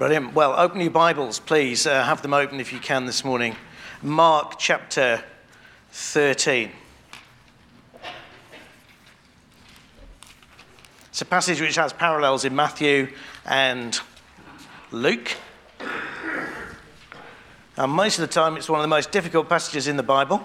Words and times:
Brilliant. 0.00 0.32
Well, 0.32 0.54
open 0.58 0.80
your 0.80 0.90
Bibles, 0.90 1.40
please. 1.40 1.86
Uh, 1.86 2.02
have 2.02 2.22
them 2.22 2.32
open 2.32 2.58
if 2.58 2.72
you 2.72 2.78
can 2.78 3.04
this 3.04 3.22
morning. 3.22 3.54
Mark 4.00 4.54
chapter 4.58 5.22
13. 5.90 6.70
It's 11.10 11.20
a 11.20 11.26
passage 11.26 11.60
which 11.60 11.76
has 11.76 11.92
parallels 11.92 12.46
in 12.46 12.56
Matthew 12.56 13.08
and 13.44 14.00
Luke. 14.90 15.36
And 17.76 17.92
most 17.92 18.18
of 18.18 18.26
the 18.26 18.32
time, 18.32 18.56
it's 18.56 18.70
one 18.70 18.80
of 18.80 18.84
the 18.84 18.88
most 18.88 19.12
difficult 19.12 19.50
passages 19.50 19.86
in 19.86 19.98
the 19.98 20.02
Bible. 20.02 20.42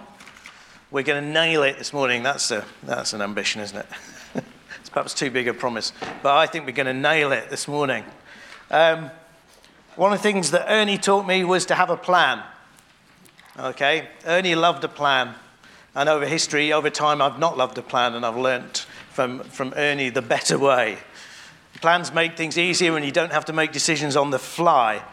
We're 0.92 1.04
going 1.04 1.24
to 1.24 1.30
nail 1.30 1.64
it 1.64 1.78
this 1.78 1.94
morning. 1.94 2.24
That's, 2.24 2.52
a, 2.52 2.66
that's 2.84 3.14
an 3.14 3.22
ambition, 3.22 3.62
isn't 3.62 3.78
it? 3.78 3.88
it's 4.82 4.90
perhaps 4.90 5.14
too 5.14 5.32
big 5.32 5.48
a 5.48 5.54
promise. 5.54 5.94
But 6.22 6.36
I 6.36 6.46
think 6.46 6.66
we're 6.66 6.74
going 6.74 6.88
to 6.88 6.94
nail 6.94 7.32
it 7.32 7.50
this 7.50 7.70
morning. 7.70 8.04
Um, 8.70 9.12
one 9.96 10.12
of 10.12 10.20
the 10.20 10.24
things 10.24 10.52
that 10.52 10.72
Ernie 10.72 10.98
taught 10.98 11.26
me 11.26 11.44
was 11.44 11.66
to 11.68 11.76
have 11.76 11.90
a 11.90 11.98
plan. 11.98 12.44
Okay? 13.58 14.08
Ernie 14.26 14.56
loved 14.56 14.84
a 14.84 14.90
plan. 14.90 15.36
And 15.96 16.10
over 16.10 16.26
history, 16.26 16.74
over 16.74 16.90
time, 16.90 17.22
I've 17.22 17.40
not 17.40 17.58
loved 17.58 17.78
a 17.78 17.82
plan, 17.82 18.16
and 18.16 18.26
I've 18.26 18.36
learnt 18.36 18.86
from, 19.12 19.40
from 19.44 19.74
Ernie 19.78 20.10
the 20.10 20.22
better 20.22 20.60
way. 20.60 20.98
Plans 21.82 22.14
make 22.14 22.36
things 22.36 22.58
easier 22.58 22.96
and 22.96 23.06
you 23.06 23.12
don't 23.12 23.32
have 23.32 23.46
to 23.46 23.54
make 23.54 23.72
decisions 23.72 24.16
on 24.16 24.32
the 24.32 24.40
fly. 24.40 25.04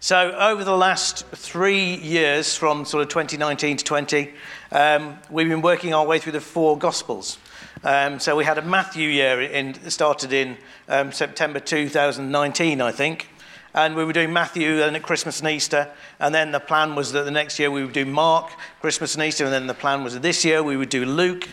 So, 0.00 0.32
over 0.32 0.64
the 0.64 0.76
last 0.76 1.26
three 1.26 1.94
years, 1.94 2.56
from 2.56 2.86
sort 2.86 3.02
of 3.02 3.10
2019 3.10 3.76
to 3.76 3.84
20, 3.84 4.32
um, 4.72 5.18
we've 5.30 5.48
been 5.48 5.60
working 5.60 5.92
our 5.92 6.06
way 6.06 6.18
through 6.18 6.32
the 6.32 6.40
four 6.40 6.78
Gospels. 6.78 7.38
Um, 7.82 8.20
so, 8.20 8.36
we 8.36 8.44
had 8.44 8.58
a 8.58 8.62
Matthew 8.62 9.08
year, 9.08 9.40
in, 9.40 9.74
started 9.90 10.32
in 10.32 10.58
um, 10.88 11.12
September 11.12 11.60
2019, 11.60 12.80
I 12.80 12.92
think. 12.92 13.28
And 13.72 13.94
we 13.94 14.04
were 14.04 14.12
doing 14.12 14.32
Matthew 14.32 14.82
and 14.82 14.96
at 14.96 15.02
Christmas 15.02 15.40
and 15.40 15.48
Easter. 15.48 15.88
And 16.18 16.34
then 16.34 16.50
the 16.50 16.60
plan 16.60 16.96
was 16.96 17.12
that 17.12 17.24
the 17.24 17.30
next 17.30 17.58
year 17.58 17.70
we 17.70 17.84
would 17.84 17.92
do 17.92 18.04
Mark, 18.04 18.50
Christmas 18.80 19.14
and 19.14 19.22
Easter. 19.22 19.44
And 19.44 19.52
then 19.52 19.66
the 19.68 19.74
plan 19.74 20.02
was 20.02 20.14
that 20.14 20.22
this 20.22 20.44
year 20.44 20.62
we 20.62 20.76
would 20.76 20.88
do 20.88 21.04
Luke, 21.04 21.48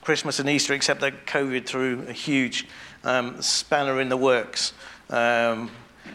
Christmas 0.00 0.38
and 0.38 0.48
Easter, 0.48 0.72
except 0.72 1.00
that 1.02 1.26
COVID 1.26 1.66
threw 1.66 2.04
a 2.08 2.12
huge 2.12 2.66
um, 3.04 3.40
spanner 3.42 4.00
in 4.00 4.08
the 4.08 4.16
works. 4.16 4.72
Um, 5.10 5.70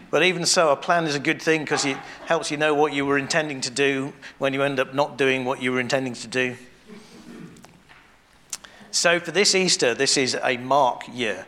but 0.09 0.23
even 0.23 0.45
so, 0.45 0.71
a 0.71 0.75
plan 0.75 1.05
is 1.05 1.15
a 1.15 1.19
good 1.19 1.41
thing 1.41 1.61
because 1.61 1.85
it 1.85 1.97
helps 2.25 2.49
you 2.49 2.57
know 2.57 2.73
what 2.73 2.93
you 2.93 3.05
were 3.05 3.17
intending 3.17 3.61
to 3.61 3.71
do 3.71 4.13
when 4.39 4.53
you 4.53 4.63
end 4.63 4.79
up 4.79 4.93
not 4.93 5.17
doing 5.17 5.45
what 5.45 5.61
you 5.61 5.71
were 5.71 5.79
intending 5.79 6.13
to 6.13 6.27
do. 6.27 6.55
So 8.95 9.19
for 9.19 9.31
this 9.31 9.55
Easter, 9.55 9.93
this 9.93 10.15
is 10.15 10.37
a 10.41 10.55
Mark 10.55 11.03
year. 11.11 11.45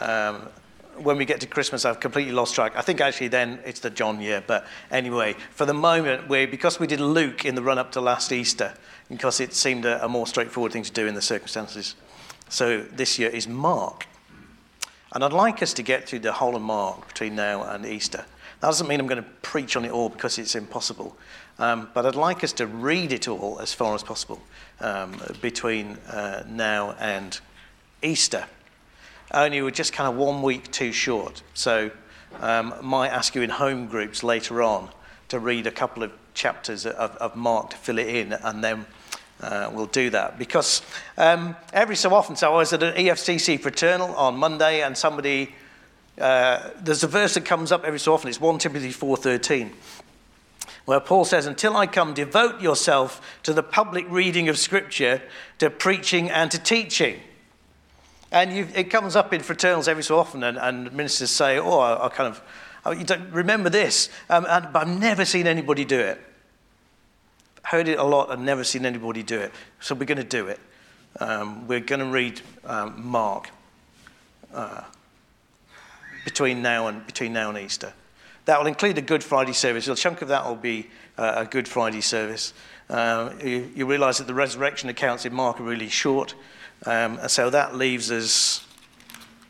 Um, 0.00 0.48
when 0.96 1.18
we 1.18 1.26
get 1.26 1.38
to 1.42 1.46
Christmas, 1.46 1.84
I've 1.84 2.00
completely 2.00 2.32
lost 2.32 2.54
track. 2.54 2.72
I 2.74 2.80
think 2.80 3.02
actually 3.02 3.28
then 3.28 3.60
it's 3.66 3.80
the 3.80 3.90
John 3.90 4.22
year. 4.22 4.42
But 4.46 4.66
anyway, 4.90 5.36
for 5.50 5.66
the 5.66 5.74
moment, 5.74 6.30
we 6.30 6.46
because 6.46 6.80
we 6.80 6.86
did 6.86 6.98
Luke 6.98 7.44
in 7.44 7.56
the 7.56 7.62
run 7.62 7.76
up 7.76 7.92
to 7.92 8.00
last 8.00 8.32
Easter, 8.32 8.72
because 9.10 9.38
it 9.38 9.52
seemed 9.52 9.84
a, 9.84 10.02
a 10.02 10.08
more 10.08 10.26
straightforward 10.26 10.72
thing 10.72 10.82
to 10.82 10.92
do 10.92 11.06
in 11.06 11.14
the 11.14 11.20
circumstances. 11.20 11.94
So 12.48 12.80
this 12.80 13.18
year 13.18 13.28
is 13.28 13.46
Mark. 13.46 14.06
And 15.14 15.22
I'd 15.22 15.34
like 15.34 15.62
us 15.62 15.74
to 15.74 15.82
get 15.82 16.08
through 16.08 16.20
the 16.20 16.32
whole 16.32 16.56
of 16.56 16.62
Mark 16.62 17.06
between 17.06 17.34
now 17.34 17.64
and 17.64 17.84
Easter. 17.84 18.24
That 18.60 18.68
doesn't 18.68 18.88
mean 18.88 18.98
I'm 18.98 19.06
going 19.06 19.22
to 19.22 19.28
preach 19.42 19.76
on 19.76 19.84
it 19.84 19.90
all 19.90 20.08
because 20.08 20.38
it's 20.38 20.54
impossible. 20.54 21.18
Um, 21.58 21.88
but 21.94 22.06
I'd 22.06 22.14
like 22.14 22.42
us 22.42 22.52
to 22.54 22.66
read 22.66 23.12
it 23.12 23.28
all 23.28 23.58
as 23.60 23.72
far 23.72 23.94
as 23.94 24.02
possible 24.02 24.40
um, 24.80 25.20
between 25.40 25.98
uh, 26.08 26.44
now 26.48 26.96
and 26.98 27.38
Easter 28.02 28.46
only 29.32 29.62
we're 29.62 29.70
just 29.70 29.92
kind 29.92 30.08
of 30.08 30.16
one 30.16 30.42
week 30.42 30.70
too 30.70 30.92
short. 30.92 31.42
So 31.54 31.90
um, 32.40 32.74
might 32.82 33.08
ask 33.08 33.34
you 33.34 33.42
in 33.42 33.50
home 33.50 33.86
groups 33.86 34.22
later 34.22 34.62
on 34.62 34.90
to 35.28 35.38
read 35.38 35.66
a 35.66 35.70
couple 35.70 36.02
of 36.02 36.12
chapters 36.34 36.86
of, 36.86 37.16
of 37.16 37.36
Mark 37.36 37.70
to 37.70 37.76
fill 37.76 37.98
it 37.98 38.08
in, 38.08 38.32
and 38.32 38.62
then 38.62 38.86
uh, 39.40 39.70
we'll 39.72 39.86
do 39.86 40.10
that. 40.10 40.38
Because 40.38 40.82
um, 41.16 41.56
every 41.72 41.96
so 41.96 42.14
often, 42.14 42.36
so 42.36 42.52
I 42.52 42.56
was 42.56 42.72
at 42.72 42.82
an 42.82 42.94
EFCC 42.94 43.60
fraternal 43.60 44.14
on 44.16 44.36
Monday, 44.36 44.82
and 44.82 44.96
somebody, 44.96 45.54
uh, 46.20 46.70
there's 46.80 47.02
a 47.02 47.08
verse 47.08 47.34
that 47.34 47.44
comes 47.44 47.72
up 47.72 47.84
every 47.84 47.98
so 47.98 48.12
often. 48.12 48.28
It's 48.28 48.40
1 48.40 48.58
Timothy 48.58 48.90
4.13 48.90 49.70
where 50.84 51.00
Paul 51.00 51.24
says, 51.24 51.46
Until 51.46 51.76
I 51.76 51.86
come, 51.86 52.14
devote 52.14 52.60
yourself 52.60 53.20
to 53.44 53.52
the 53.52 53.62
public 53.62 54.06
reading 54.08 54.48
of 54.48 54.58
Scripture, 54.58 55.22
to 55.58 55.70
preaching 55.70 56.30
and 56.30 56.50
to 56.50 56.58
teaching. 56.58 57.20
And 58.30 58.52
it 58.74 58.90
comes 58.90 59.14
up 59.14 59.32
in 59.32 59.42
fraternals 59.42 59.88
every 59.88 60.02
so 60.02 60.18
often, 60.18 60.42
and, 60.42 60.58
and 60.58 60.92
ministers 60.92 61.30
say, 61.30 61.58
Oh, 61.58 61.78
I, 61.78 62.06
I 62.06 62.08
kind 62.08 62.28
of, 62.28 62.42
oh, 62.84 62.92
you 62.92 63.04
don't 63.04 63.30
remember 63.30 63.70
this. 63.70 64.08
Um, 64.28 64.46
and, 64.48 64.72
but 64.72 64.86
I've 64.86 64.98
never 64.98 65.24
seen 65.24 65.46
anybody 65.46 65.84
do 65.84 66.00
it. 66.00 66.20
Heard 67.64 67.88
it 67.88 67.98
a 67.98 68.04
lot 68.04 68.30
and 68.30 68.44
never 68.44 68.64
seen 68.64 68.84
anybody 68.84 69.22
do 69.22 69.38
it. 69.38 69.52
So 69.80 69.94
we're 69.94 70.06
going 70.06 70.18
to 70.18 70.24
do 70.24 70.48
it. 70.48 70.58
Um, 71.20 71.68
we're 71.68 71.80
going 71.80 72.00
to 72.00 72.06
read 72.06 72.40
um, 72.64 73.06
Mark 73.06 73.50
uh, 74.52 74.82
between, 76.24 76.62
now 76.62 76.88
and, 76.88 77.06
between 77.06 77.32
now 77.32 77.50
and 77.50 77.58
Easter. 77.58 77.92
That 78.44 78.58
will 78.58 78.66
include 78.66 78.98
a 78.98 79.02
Good 79.02 79.22
Friday 79.22 79.52
service. 79.52 79.86
A 79.88 79.94
chunk 79.94 80.22
of 80.22 80.28
that 80.28 80.44
will 80.44 80.56
be 80.56 80.88
uh, 81.16 81.34
a 81.36 81.44
Good 81.44 81.68
Friday 81.68 82.00
service. 82.00 82.52
Uh, 82.90 83.32
you, 83.42 83.70
you 83.74 83.86
realize 83.86 84.18
that 84.18 84.26
the 84.26 84.34
resurrection 84.34 84.88
accounts 84.88 85.24
in 85.24 85.32
Mark 85.32 85.60
are 85.60 85.64
really 85.64 85.88
short. 85.88 86.34
Um, 86.84 87.18
so 87.28 87.50
that 87.50 87.76
leaves 87.76 88.10
us 88.10 88.66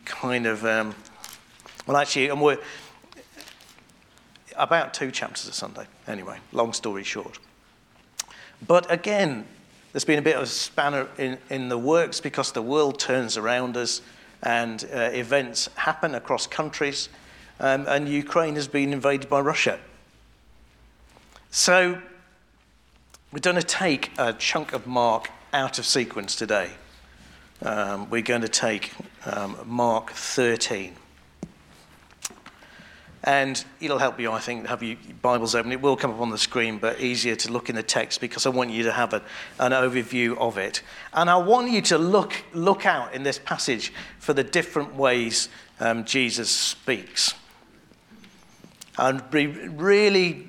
kind 0.05 0.47
of, 0.47 0.65
um, 0.65 0.95
well, 1.87 1.97
actually, 1.97 2.29
and 2.29 2.41
we're 2.41 2.59
about 4.57 4.93
two 4.93 5.11
chapters 5.11 5.49
a 5.49 5.53
Sunday. 5.53 5.87
Anyway, 6.07 6.39
long 6.53 6.73
story 6.73 7.03
short. 7.03 7.39
But 8.67 8.91
again, 8.93 9.47
there's 9.93 10.05
been 10.05 10.19
a 10.19 10.23
bit 10.23 10.37
of 10.37 10.43
a 10.43 10.47
spanner 10.47 11.09
in, 11.19 11.39
in 11.51 11.69
the 11.69 11.79
works 11.79 12.21
because 12.21 12.53
the 12.53 12.63
world 12.63 12.99
turns 12.99 13.37
around 13.37 13.77
us 13.77 14.03
and 14.43 14.85
uh, 14.93 15.11
events 15.13 15.69
happen 15.77 16.15
across 16.15 16.47
countries, 16.47 17.09
um, 17.61 17.87
and 17.89 18.09
Ukraine 18.09 18.55
has 18.55 18.69
been 18.69 18.93
invaded 18.93 19.29
by 19.29 19.41
Russia. 19.41 19.79
So 21.51 22.01
we're 23.33 23.41
going 23.41 23.57
to 23.57 23.63
take 23.63 24.11
a 24.19 24.33
chunk 24.33 24.73
of 24.73 24.87
Mark 24.87 25.31
out 25.53 25.79
of 25.79 25.87
sequence 25.87 26.35
today 26.35 26.71
um, 27.65 28.11
we're 28.11 28.23
going 28.23 28.43
to 28.43 28.49
take 28.49 28.93
um, 29.25 29.57
Mark 29.67 30.11
13. 30.13 30.95
And 33.25 33.65
it'll 33.81 33.99
help 33.99 34.19
you, 34.19 34.33
I 34.33 34.41
think, 34.41 34.67
have 34.67 34.83
your 34.83 34.97
Bibles 35.21 35.55
open. 35.55 35.71
It 35.71 35.81
will 35.81 35.97
come 35.97 36.11
up 36.11 36.21
on 36.21 36.31
the 36.31 36.39
screen, 36.39 36.79
but 36.79 37.01
easier 37.01 37.37
to 37.37 37.53
look 37.53 37.71
in 37.71 37.77
the 37.77 37.83
text 37.83 38.21
because 38.21 38.47
I 38.47 38.49
want 38.49 38.71
you 38.71 38.83
to 38.83 38.93
have 38.93 39.13
a, 39.13 39.23
an 39.61 39.71
overview 39.71 40.37
of 40.39 40.59
it. 40.59 40.83
And 41.15 41.31
I 41.31 41.37
want 41.37 41.71
you 41.71 41.81
to 41.83 41.99
look, 41.99 42.35
look 42.53 42.85
out 42.85 43.15
in 43.15 43.23
this 43.23 43.39
passage 43.39 43.93
for 44.19 44.33
the 44.33 44.43
different 44.43 44.97
ways 44.97 45.49
um, 45.79 46.05
Jesus 46.05 46.51
speaks. 46.51 47.35
And 48.99 49.29
be, 49.31 49.47
really 49.47 50.49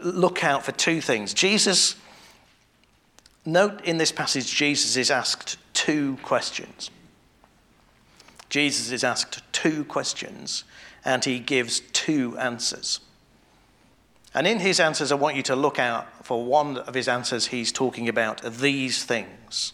look 0.00 0.44
out 0.44 0.64
for 0.64 0.72
two 0.72 1.00
things. 1.00 1.34
Jesus, 1.34 1.96
note 3.44 3.84
in 3.84 3.98
this 3.98 4.12
passage, 4.12 4.54
Jesus 4.54 4.96
is 4.96 5.10
asked 5.10 5.58
two 5.74 6.16
questions. 6.22 6.90
Jesus 8.48 8.90
is 8.92 9.04
asked 9.04 9.42
two 9.52 9.84
questions 9.84 10.64
and 11.04 11.24
he 11.24 11.38
gives 11.38 11.80
two 11.92 12.36
answers. 12.38 13.00
And 14.34 14.46
in 14.46 14.58
his 14.58 14.80
answers, 14.80 15.12
I 15.12 15.14
want 15.14 15.36
you 15.36 15.42
to 15.44 15.56
look 15.56 15.78
out 15.78 16.26
for 16.26 16.44
one 16.44 16.76
of 16.78 16.94
his 16.94 17.08
answers, 17.08 17.46
he's 17.46 17.72
talking 17.72 18.08
about 18.08 18.42
these 18.42 19.04
things 19.04 19.72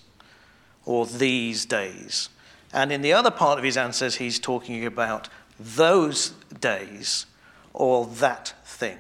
or 0.84 1.06
these 1.06 1.64
days. 1.64 2.28
And 2.72 2.92
in 2.92 3.02
the 3.02 3.12
other 3.12 3.30
part 3.30 3.58
of 3.58 3.64
his 3.64 3.76
answers, 3.76 4.16
he's 4.16 4.38
talking 4.38 4.86
about 4.86 5.28
those 5.58 6.30
days 6.60 7.26
or 7.74 8.06
that 8.06 8.54
thing. 8.64 8.98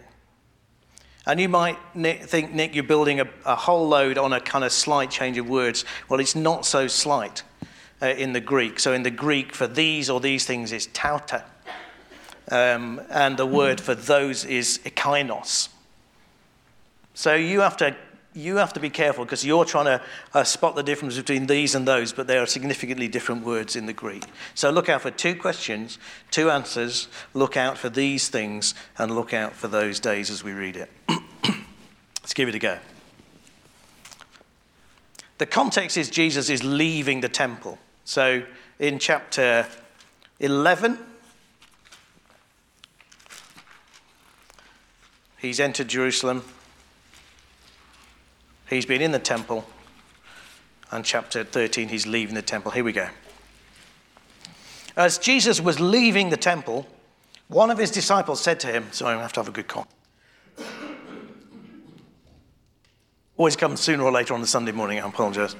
And 1.26 1.40
you 1.40 1.48
might 1.48 1.78
think, 1.94 2.52
Nick, 2.52 2.74
you're 2.74 2.82
building 2.82 3.20
a, 3.20 3.28
a, 3.44 3.54
whole 3.54 3.86
load 3.86 4.18
on 4.18 4.32
a 4.32 4.40
kind 4.40 4.64
of 4.64 4.72
slight 4.72 5.10
change 5.10 5.38
of 5.38 5.48
words. 5.48 5.84
Well, 6.08 6.18
it's 6.18 6.34
not 6.34 6.66
so 6.66 6.88
slight 6.88 7.44
uh, 8.00 8.06
in 8.06 8.32
the 8.32 8.40
Greek. 8.40 8.80
So, 8.80 8.92
in 8.92 9.04
the 9.04 9.10
Greek, 9.10 9.54
for 9.54 9.68
these 9.68 10.10
or 10.10 10.18
these 10.20 10.44
things 10.44 10.72
is 10.72 10.88
tauta. 10.88 11.44
Um, 12.50 13.00
and 13.08 13.36
the 13.36 13.46
word 13.46 13.80
for 13.80 13.94
those 13.94 14.44
is 14.44 14.80
ekeinos. 14.84 15.68
So, 17.14 17.34
you 17.34 17.60
have 17.60 17.76
to 17.76 17.96
you 18.34 18.56
have 18.56 18.72
to 18.72 18.80
be 18.80 18.90
careful 18.90 19.24
because 19.24 19.44
you're 19.44 19.64
trying 19.64 19.84
to 19.84 20.02
uh, 20.34 20.44
spot 20.44 20.74
the 20.74 20.82
difference 20.82 21.16
between 21.16 21.46
these 21.46 21.74
and 21.74 21.86
those, 21.86 22.12
but 22.12 22.26
there 22.26 22.42
are 22.42 22.46
significantly 22.46 23.08
different 23.08 23.44
words 23.44 23.76
in 23.76 23.86
the 23.86 23.92
Greek. 23.92 24.24
So 24.54 24.70
look 24.70 24.88
out 24.88 25.02
for 25.02 25.10
two 25.10 25.34
questions, 25.34 25.98
two 26.30 26.50
answers, 26.50 27.08
look 27.34 27.56
out 27.56 27.76
for 27.76 27.88
these 27.88 28.28
things, 28.28 28.74
and 28.98 29.14
look 29.14 29.34
out 29.34 29.54
for 29.54 29.68
those 29.68 30.00
days 30.00 30.30
as 30.30 30.42
we 30.42 30.52
read 30.52 30.76
it. 30.76 30.90
Let's 32.22 32.34
give 32.34 32.48
it 32.48 32.54
a 32.54 32.58
go. 32.58 32.78
The 35.38 35.46
context 35.46 35.96
is 35.96 36.08
Jesus 36.08 36.48
is 36.48 36.62
leaving 36.62 37.20
the 37.20 37.28
temple. 37.28 37.78
So 38.04 38.44
in 38.78 38.98
chapter 38.98 39.66
11, 40.40 40.98
He's 45.42 45.58
entered 45.58 45.88
Jerusalem. 45.88 46.44
He's 48.72 48.86
been 48.86 49.02
in 49.02 49.12
the 49.12 49.18
temple. 49.18 49.66
And 50.90 51.04
chapter 51.04 51.44
13, 51.44 51.88
he's 51.88 52.06
leaving 52.06 52.34
the 52.34 52.42
temple. 52.42 52.70
Here 52.70 52.84
we 52.84 52.92
go. 52.92 53.08
As 54.96 55.18
Jesus 55.18 55.60
was 55.60 55.78
leaving 55.78 56.30
the 56.30 56.36
temple, 56.38 56.86
one 57.48 57.70
of 57.70 57.76
his 57.76 57.90
disciples 57.90 58.40
said 58.40 58.60
to 58.60 58.68
him, 58.68 58.90
Sorry, 58.92 59.16
I 59.16 59.20
have 59.20 59.32
to 59.34 59.40
have 59.40 59.48
a 59.48 59.52
good 59.52 59.68
cough. 59.68 59.88
Always 63.36 63.56
comes 63.56 63.80
sooner 63.80 64.04
or 64.04 64.12
later 64.12 64.32
on 64.34 64.40
the 64.40 64.46
Sunday 64.46 64.72
morning, 64.72 64.98
I 65.00 65.06
apologize. 65.08 65.54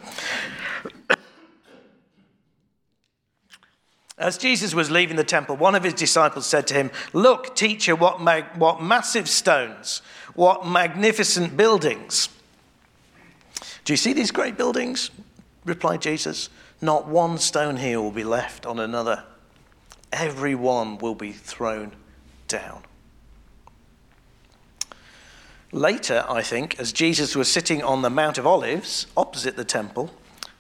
As 4.17 4.39
Jesus 4.39 4.75
was 4.75 4.91
leaving 4.91 5.17
the 5.17 5.25
temple, 5.25 5.57
one 5.57 5.75
of 5.75 5.83
his 5.83 5.95
disciples 5.95 6.47
said 6.47 6.67
to 6.69 6.75
him, 6.75 6.91
Look, 7.13 7.57
teacher, 7.57 7.97
what, 7.97 8.23
mag- 8.23 8.57
what 8.57 8.83
massive 8.83 9.29
stones, 9.29 10.01
what 10.35 10.67
magnificent 10.67 11.57
buildings. 11.57 12.29
Do 13.85 13.93
you 13.93 13.97
see 13.97 14.13
these 14.13 14.31
great 14.31 14.57
buildings? 14.57 15.11
replied 15.65 16.03
Jesus. 16.03 16.49
Not 16.81 17.07
one 17.07 17.39
stone 17.39 17.77
here 17.77 18.01
will 18.01 18.11
be 18.11 18.25
left 18.25 18.67
on 18.67 18.79
another. 18.79 19.25
Every 20.13 20.55
one 20.55 20.99
will 20.99 21.15
be 21.15 21.33
thrown 21.33 21.93
down. 22.49 22.83
Later, 25.71 26.25
I 26.29 26.43
think, 26.43 26.79
as 26.79 26.93
Jesus 26.93 27.35
was 27.35 27.51
sitting 27.51 27.83
on 27.83 28.03
the 28.03 28.11
Mount 28.11 28.37
of 28.37 28.47
Olives 28.47 29.07
opposite 29.17 29.57
the 29.57 29.65
temple, 29.65 30.11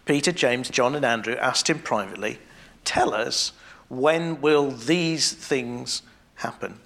Peter, 0.06 0.32
James, 0.32 0.70
John, 0.70 0.94
and 0.94 1.04
Andrew 1.04 1.36
asked 1.36 1.68
him 1.68 1.80
privately, 1.80 2.38
Tell 2.84 3.12
us, 3.12 3.52
when 3.88 4.40
will 4.40 4.70
these 4.70 5.32
things 5.32 6.02
happen? 6.36 6.80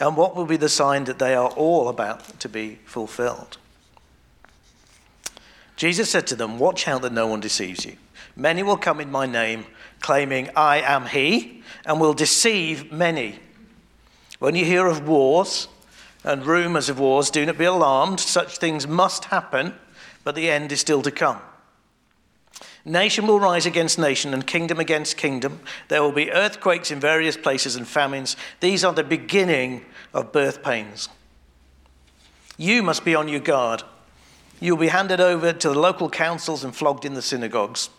And 0.00 0.16
what 0.16 0.36
will 0.36 0.46
be 0.46 0.56
the 0.56 0.68
sign 0.68 1.04
that 1.04 1.18
they 1.18 1.34
are 1.34 1.50
all 1.50 1.88
about 1.88 2.38
to 2.40 2.48
be 2.48 2.78
fulfilled? 2.84 3.58
Jesus 5.76 6.10
said 6.10 6.26
to 6.28 6.36
them, 6.36 6.58
Watch 6.58 6.88
out 6.88 7.02
that 7.02 7.12
no 7.12 7.26
one 7.26 7.40
deceives 7.40 7.84
you. 7.84 7.96
Many 8.34 8.62
will 8.62 8.76
come 8.76 9.00
in 9.00 9.10
my 9.10 9.26
name, 9.26 9.66
claiming, 10.00 10.50
I 10.56 10.80
am 10.80 11.06
he, 11.06 11.62
and 11.84 12.00
will 12.00 12.14
deceive 12.14 12.90
many. 12.90 13.38
When 14.38 14.54
you 14.54 14.64
hear 14.64 14.86
of 14.86 15.06
wars 15.06 15.68
and 16.24 16.44
rumors 16.44 16.88
of 16.88 16.98
wars, 16.98 17.30
do 17.30 17.44
not 17.46 17.58
be 17.58 17.64
alarmed. 17.64 18.20
Such 18.20 18.58
things 18.58 18.86
must 18.86 19.26
happen, 19.26 19.74
but 20.24 20.34
the 20.34 20.50
end 20.50 20.72
is 20.72 20.80
still 20.80 21.02
to 21.02 21.10
come. 21.10 21.40
Nation 22.84 23.26
will 23.26 23.40
rise 23.40 23.66
against 23.66 23.98
nation 23.98 24.32
and 24.32 24.46
kingdom 24.46 24.78
against 24.78 25.16
kingdom. 25.16 25.60
There 25.88 26.02
will 26.02 26.12
be 26.12 26.30
earthquakes 26.30 26.90
in 26.90 27.00
various 27.00 27.36
places 27.36 27.74
and 27.74 27.86
famines. 27.86 28.36
These 28.60 28.84
are 28.84 28.92
the 28.92 29.02
beginning 29.02 29.84
of 30.14 30.30
birth 30.32 30.62
pains. 30.62 31.08
You 32.56 32.82
must 32.82 33.04
be 33.04 33.14
on 33.14 33.28
your 33.28 33.40
guard. 33.40 33.82
You 34.60 34.74
will 34.74 34.80
be 34.80 34.88
handed 34.88 35.20
over 35.20 35.52
to 35.52 35.68
the 35.68 35.78
local 35.78 36.08
councils 36.08 36.64
and 36.64 36.74
flogged 36.74 37.04
in 37.04 37.14
the 37.14 37.22
synagogues. 37.22 37.90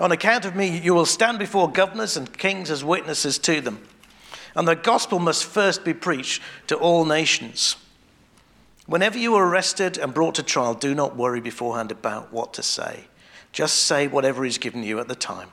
On 0.00 0.12
account 0.12 0.44
of 0.44 0.56
me, 0.56 0.78
you 0.78 0.94
will 0.94 1.06
stand 1.06 1.38
before 1.38 1.70
governors 1.70 2.16
and 2.16 2.36
kings 2.36 2.70
as 2.70 2.84
witnesses 2.84 3.38
to 3.38 3.60
them. 3.60 3.86
And 4.54 4.68
the 4.68 4.76
gospel 4.76 5.18
must 5.18 5.44
first 5.44 5.84
be 5.84 5.94
preached 5.94 6.42
to 6.66 6.76
all 6.76 7.04
nations. 7.04 7.76
Whenever 8.86 9.16
you 9.16 9.34
are 9.34 9.46
arrested 9.46 9.96
and 9.96 10.12
brought 10.12 10.34
to 10.34 10.42
trial, 10.42 10.74
do 10.74 10.94
not 10.94 11.16
worry 11.16 11.40
beforehand 11.40 11.90
about 11.90 12.32
what 12.32 12.52
to 12.54 12.62
say. 12.62 13.04
Just 13.52 13.82
say 13.82 14.08
whatever 14.08 14.44
is 14.44 14.58
given 14.58 14.82
you 14.82 14.98
at 14.98 15.08
the 15.08 15.14
time, 15.14 15.50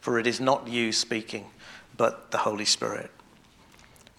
for 0.00 0.18
it 0.18 0.26
is 0.26 0.40
not 0.40 0.68
you 0.68 0.92
speaking, 0.92 1.46
but 1.96 2.30
the 2.30 2.38
Holy 2.38 2.64
Spirit. 2.64 3.10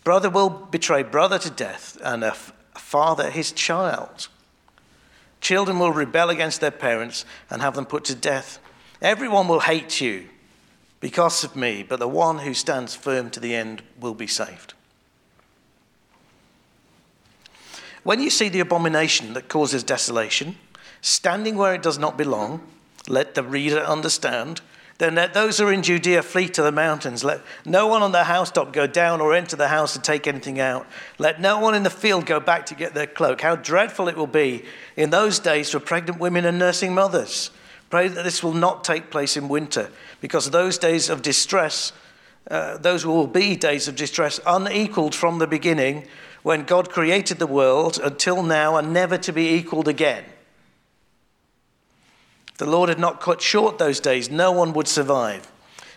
Brother 0.03 0.29
will 0.29 0.49
betray 0.49 1.03
brother 1.03 1.39
to 1.39 1.49
death, 1.49 1.97
and 2.03 2.23
a 2.23 2.33
father 2.33 3.29
his 3.29 3.51
child. 3.51 4.27
Children 5.41 5.79
will 5.79 5.91
rebel 5.91 6.29
against 6.29 6.61
their 6.61 6.71
parents 6.71 7.25
and 7.49 7.61
have 7.61 7.75
them 7.75 7.85
put 7.85 8.05
to 8.05 8.15
death. 8.15 8.59
Everyone 9.01 9.47
will 9.47 9.61
hate 9.61 9.99
you 9.99 10.29
because 10.99 11.43
of 11.43 11.55
me, 11.55 11.83
but 11.83 11.99
the 11.99 12.07
one 12.07 12.39
who 12.39 12.53
stands 12.53 12.95
firm 12.95 13.31
to 13.31 13.39
the 13.39 13.55
end 13.55 13.81
will 13.99 14.13
be 14.13 14.27
saved. 14.27 14.75
When 18.03 18.21
you 18.21 18.29
see 18.29 18.49
the 18.49 18.59
abomination 18.59 19.33
that 19.33 19.49
causes 19.49 19.83
desolation, 19.83 20.57
standing 21.01 21.55
where 21.55 21.73
it 21.73 21.83
does 21.83 21.97
not 21.97 22.17
belong, 22.17 22.61
let 23.07 23.35
the 23.35 23.43
reader 23.43 23.79
understand. 23.79 24.61
Then 25.01 25.15
let 25.15 25.33
those 25.33 25.57
who 25.57 25.65
are 25.65 25.73
in 25.73 25.81
Judea 25.81 26.21
flee 26.21 26.47
to 26.49 26.61
the 26.61 26.71
mountains. 26.71 27.23
Let 27.23 27.41
no 27.65 27.87
one 27.87 28.03
on 28.03 28.11
the 28.11 28.25
housetop 28.25 28.71
go 28.71 28.85
down 28.85 29.19
or 29.19 29.33
enter 29.33 29.55
the 29.55 29.69
house 29.69 29.93
to 29.93 29.99
take 29.99 30.27
anything 30.27 30.59
out. 30.59 30.85
Let 31.17 31.41
no 31.41 31.57
one 31.57 31.73
in 31.73 31.81
the 31.81 31.89
field 31.89 32.27
go 32.27 32.39
back 32.39 32.67
to 32.67 32.75
get 32.75 32.93
their 32.93 33.07
cloak. 33.07 33.41
How 33.41 33.55
dreadful 33.55 34.09
it 34.09 34.15
will 34.15 34.27
be 34.27 34.63
in 34.95 35.09
those 35.09 35.39
days 35.39 35.71
for 35.71 35.79
pregnant 35.79 36.19
women 36.19 36.45
and 36.45 36.59
nursing 36.59 36.93
mothers. 36.93 37.49
Pray 37.89 38.09
that 38.09 38.23
this 38.23 38.43
will 38.43 38.53
not 38.53 38.83
take 38.83 39.09
place 39.09 39.35
in 39.35 39.49
winter, 39.49 39.89
because 40.19 40.51
those 40.51 40.77
days 40.77 41.09
of 41.09 41.23
distress, 41.23 41.93
uh, 42.51 42.77
those 42.77 43.03
will 43.03 43.25
be 43.25 43.55
days 43.55 43.87
of 43.87 43.95
distress 43.95 44.39
unequaled 44.45 45.15
from 45.15 45.39
the 45.39 45.47
beginning 45.47 46.05
when 46.43 46.63
God 46.63 46.91
created 46.91 47.39
the 47.39 47.47
world 47.47 47.99
until 48.03 48.43
now 48.43 48.77
and 48.77 48.93
never 48.93 49.17
to 49.17 49.33
be 49.33 49.55
equaled 49.55 49.87
again 49.87 50.25
the 52.61 52.69
Lord 52.69 52.89
had 52.89 52.99
not 52.99 53.21
cut 53.21 53.41
short 53.41 53.79
those 53.79 53.99
days, 53.99 54.29
no 54.29 54.51
one 54.51 54.71
would 54.73 54.87
survive. 54.87 55.51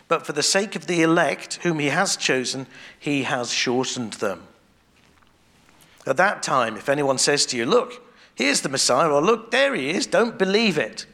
But 0.08 0.24
for 0.24 0.32
the 0.32 0.42
sake 0.42 0.74
of 0.74 0.86
the 0.86 1.02
elect, 1.02 1.56
whom 1.56 1.78
he 1.78 1.88
has 1.88 2.16
chosen, 2.16 2.66
he 2.98 3.24
has 3.24 3.52
shortened 3.52 4.14
them. 4.14 4.44
At 6.06 6.16
that 6.16 6.42
time, 6.42 6.78
if 6.78 6.88
anyone 6.88 7.18
says 7.18 7.44
to 7.46 7.58
you, 7.58 7.66
Look, 7.66 8.02
here's 8.34 8.62
the 8.62 8.70
Messiah, 8.70 9.10
or 9.10 9.20
Look, 9.20 9.50
there 9.50 9.74
he 9.74 9.90
is, 9.90 10.06
don't 10.06 10.38
believe 10.38 10.78
it. 10.78 11.04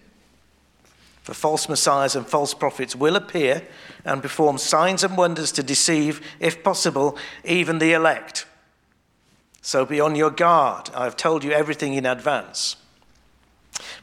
For 1.25 1.35
false 1.35 1.69
messiahs 1.69 2.15
and 2.15 2.25
false 2.25 2.55
prophets 2.55 2.95
will 2.95 3.17
appear 3.17 3.67
and 4.05 4.23
perform 4.23 4.57
signs 4.57 5.03
and 5.03 5.17
wonders 5.17 5.51
to 5.51 5.65
deceive, 5.65 6.25
if 6.39 6.63
possible, 6.63 7.19
even 7.43 7.81
the 7.81 7.93
elect. 7.93 8.47
So 9.63 9.85
be 9.85 10.01
on 10.01 10.15
your 10.15 10.31
guard. 10.31 10.91
I 10.95 11.03
have 11.03 11.17
told 11.17 11.43
you 11.43 11.51
everything 11.51 11.95
in 11.95 12.07
advance. 12.07 12.77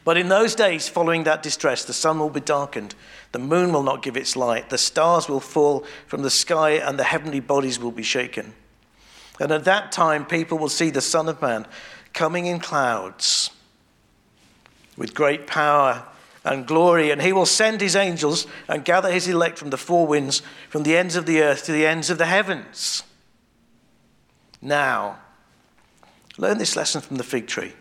But 0.04 0.18
in 0.18 0.30
those 0.30 0.56
days 0.56 0.90
following 0.90 1.24
that 1.24 1.44
distress, 1.44 1.84
the 1.86 1.94
sun 1.94 2.20
will 2.20 2.30
be 2.30 2.40
darkened, 2.40 2.96
the 3.32 3.40
moon 3.40 3.72
will 3.72 3.84
not 3.84 4.04
give 4.04 4.18
its 4.18 4.36
light, 4.36 4.70
the 4.70 4.78
stars 4.78 5.28
will 5.28 5.40
fall 5.40 5.86
from 6.06 6.22
the 6.22 6.30
sky, 6.30 6.72
and 6.72 6.98
the 6.98 7.04
heavenly 7.04 7.40
bodies 7.40 7.80
will 7.80 7.92
be 7.92 8.04
shaken. 8.04 8.54
And 9.40 9.52
at 9.52 9.66
that 9.66 9.92
time, 9.92 10.26
people 10.26 10.58
will 10.58 10.70
see 10.70 10.90
the 10.90 11.02
Son 11.02 11.30
of 11.30 11.42
Man 11.42 11.66
coming 12.14 12.46
in 12.46 12.60
clouds 12.60 13.52
with 14.98 15.14
great 15.14 15.46
power 15.46 16.04
and 16.44 16.66
glory, 16.66 17.12
and 17.12 17.22
he 17.22 17.34
will 17.34 17.46
send 17.46 17.82
his 17.82 17.96
angels 17.96 18.48
and 18.68 18.86
gather 18.86 19.12
his 19.12 19.28
elect 19.28 19.58
from 19.58 19.70
the 19.70 19.78
four 19.78 20.08
winds, 20.08 20.42
from 20.70 20.84
the 20.84 20.98
ends 20.98 21.16
of 21.16 21.26
the 21.26 21.42
earth 21.42 21.66
to 21.66 21.72
the 21.72 21.86
ends 21.86 22.10
of 22.10 22.18
the 22.18 22.26
heavens. 22.26 23.04
Now, 24.62 25.20
learn 26.38 26.58
this 26.58 26.76
lesson 26.76 27.02
from 27.02 27.18
the 27.18 27.24
fig 27.24 27.48
tree. 27.48 27.74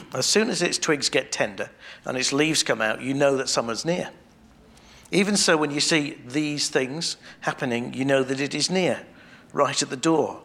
as 0.14 0.26
soon 0.26 0.50
as 0.50 0.62
its 0.62 0.78
twigs 0.78 1.08
get 1.08 1.32
tender 1.32 1.70
and 2.04 2.16
its 2.16 2.32
leaves 2.32 2.62
come 2.62 2.80
out, 2.80 3.02
you 3.02 3.14
know 3.14 3.36
that 3.36 3.48
summer's 3.48 3.84
near. 3.84 4.10
Even 5.10 5.36
so, 5.36 5.56
when 5.56 5.70
you 5.70 5.80
see 5.80 6.18
these 6.26 6.68
things 6.68 7.16
happening, 7.40 7.92
you 7.92 8.04
know 8.04 8.22
that 8.22 8.40
it 8.40 8.54
is 8.54 8.70
near, 8.70 9.04
right 9.52 9.82
at 9.82 9.90
the 9.90 9.96
door. 9.96 10.42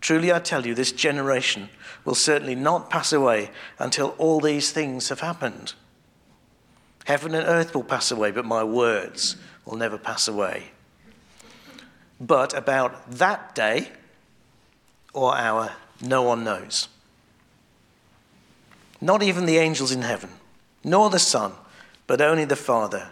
Truly, 0.00 0.32
I 0.32 0.38
tell 0.38 0.66
you, 0.66 0.74
this 0.74 0.92
generation 0.92 1.68
will 2.06 2.14
certainly 2.14 2.54
not 2.54 2.88
pass 2.88 3.12
away 3.12 3.50
until 3.78 4.14
all 4.16 4.40
these 4.40 4.72
things 4.72 5.10
have 5.10 5.20
happened. 5.20 5.74
Heaven 7.04 7.34
and 7.34 7.46
earth 7.46 7.74
will 7.74 7.84
pass 7.84 8.10
away, 8.10 8.30
but 8.30 8.46
my 8.46 8.64
words 8.64 9.36
will 9.66 9.76
never 9.76 9.98
pass 9.98 10.26
away. 10.26 10.70
But 12.18 12.54
about 12.54 13.10
that 13.10 13.54
day 13.54 13.88
or 15.12 15.36
hour, 15.36 15.72
no 16.00 16.22
one 16.22 16.44
knows 16.44 16.88
not 19.00 19.22
even 19.22 19.46
the 19.46 19.58
angels 19.58 19.92
in 19.92 20.02
heaven, 20.02 20.30
nor 20.84 21.10
the 21.10 21.18
Son, 21.18 21.52
but 22.06 22.20
only 22.20 22.44
the 22.44 22.56
Father. 22.56 23.08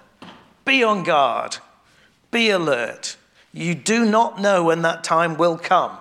Be 0.64 0.83
on 0.83 1.02
guard, 1.02 1.59
be 2.30 2.50
alert. 2.50 3.16
You 3.52 3.75
do 3.75 4.04
not 4.04 4.40
know 4.40 4.64
when 4.64 4.83
that 4.83 5.02
time 5.02 5.37
will 5.37 5.57
come. 5.57 5.99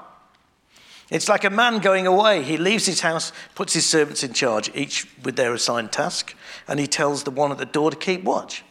It's 1.10 1.30
like 1.30 1.46
a 1.46 1.50
man 1.50 1.80
going 1.80 2.06
away. 2.06 2.44
He 2.44 2.58
leaves 2.58 2.86
his 2.86 3.00
house, 3.00 3.32
puts 3.56 3.74
his 3.74 3.86
servants 3.86 4.24
in 4.24 4.34
charge, 4.34 4.70
each 4.76 5.08
with 5.24 5.38
their 5.38 5.54
assigned 5.54 5.94
task, 5.94 6.36
and 6.68 6.80
he 6.80 6.88
tells 6.88 7.24
the 7.24 7.32
one 7.32 7.52
at 7.52 7.58
the 7.58 7.66
door 7.66 7.92
to 7.92 7.98
keep 7.98 8.24
watch. 8.24 8.64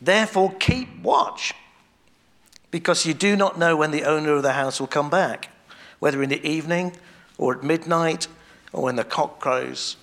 Therefore, 0.00 0.52
keep 0.58 1.00
watch, 1.00 1.54
because 2.72 3.06
you 3.06 3.14
do 3.14 3.36
not 3.36 3.56
know 3.56 3.76
when 3.76 3.92
the 3.92 4.02
owner 4.02 4.32
of 4.32 4.42
the 4.42 4.54
house 4.54 4.80
will 4.80 4.88
come 4.88 5.08
back, 5.08 5.50
whether 6.00 6.20
in 6.20 6.30
the 6.30 6.44
evening 6.44 6.96
or 7.38 7.56
at 7.56 7.62
midnight 7.62 8.26
or 8.72 8.82
when 8.82 8.96
the 8.96 9.04
cock 9.04 9.38
crows, 9.38 9.96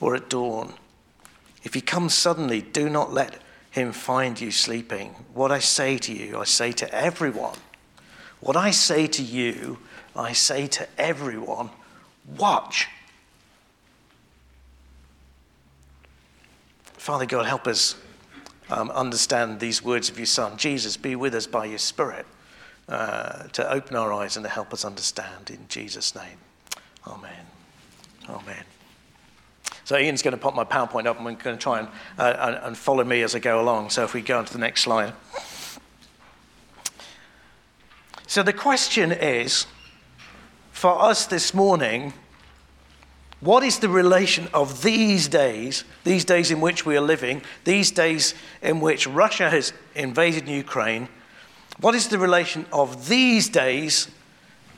or 0.00 0.14
at 0.14 0.28
dawn. 0.28 0.74
If 1.62 1.74
he 1.74 1.80
comes 1.80 2.14
suddenly, 2.14 2.60
do 2.60 2.88
not 2.88 3.12
let 3.12 3.40
him 3.70 3.92
find 3.92 4.40
you 4.40 4.50
sleeping. 4.50 5.10
What 5.32 5.50
I 5.50 5.58
say 5.58 5.98
to 5.98 6.12
you, 6.12 6.38
I 6.38 6.44
say 6.44 6.72
to 6.72 6.94
everyone 6.94 7.56
What 8.40 8.56
I 8.56 8.70
say 8.70 9.06
to 9.06 9.22
you, 9.22 9.78
I 10.14 10.32
say 10.32 10.66
to 10.68 10.86
everyone 10.98 11.70
watch. 12.36 12.88
Father 16.94 17.26
God, 17.26 17.46
help 17.46 17.66
us 17.66 17.96
um, 18.70 18.90
understand 18.90 19.60
these 19.60 19.82
words 19.82 20.08
of 20.08 20.18
your 20.18 20.26
Son. 20.26 20.56
Jesus, 20.56 20.96
be 20.96 21.16
with 21.16 21.34
us 21.34 21.46
by 21.46 21.66
your 21.66 21.78
Spirit 21.78 22.26
uh, 22.88 23.44
to 23.48 23.70
open 23.70 23.96
our 23.96 24.12
eyes 24.12 24.36
and 24.36 24.44
to 24.44 24.50
help 24.50 24.72
us 24.72 24.84
understand. 24.84 25.50
In 25.50 25.66
Jesus' 25.68 26.14
name. 26.14 26.38
Amen. 27.06 27.53
Amen. 28.28 28.64
So 29.84 29.98
Ian's 29.98 30.22
going 30.22 30.32
to 30.32 30.38
pop 30.40 30.54
my 30.54 30.64
PowerPoint 30.64 31.06
up 31.06 31.16
and 31.16 31.26
we're 31.26 31.32
going 31.32 31.56
to 31.56 31.62
try 31.62 31.80
and, 31.80 31.88
uh, 32.18 32.58
and 32.62 32.76
follow 32.76 33.04
me 33.04 33.22
as 33.22 33.34
I 33.34 33.38
go 33.38 33.60
along. 33.60 33.90
So 33.90 34.02
if 34.04 34.14
we 34.14 34.22
go 34.22 34.38
on 34.38 34.46
to 34.46 34.52
the 34.52 34.58
next 34.58 34.82
slide. 34.82 35.12
So 38.26 38.42
the 38.42 38.52
question 38.52 39.12
is 39.12 39.66
for 40.72 41.00
us 41.00 41.26
this 41.26 41.52
morning, 41.52 42.14
what 43.40 43.62
is 43.62 43.78
the 43.78 43.90
relation 43.90 44.48
of 44.54 44.82
these 44.82 45.28
days, 45.28 45.84
these 46.02 46.24
days 46.24 46.50
in 46.50 46.62
which 46.62 46.86
we 46.86 46.96
are 46.96 47.02
living, 47.02 47.42
these 47.64 47.90
days 47.90 48.34
in 48.62 48.80
which 48.80 49.06
Russia 49.06 49.50
has 49.50 49.74
invaded 49.94 50.48
Ukraine? 50.48 51.08
What 51.80 51.94
is 51.94 52.08
the 52.08 52.18
relation 52.18 52.64
of 52.72 53.08
these 53.08 53.50
days 53.50 54.08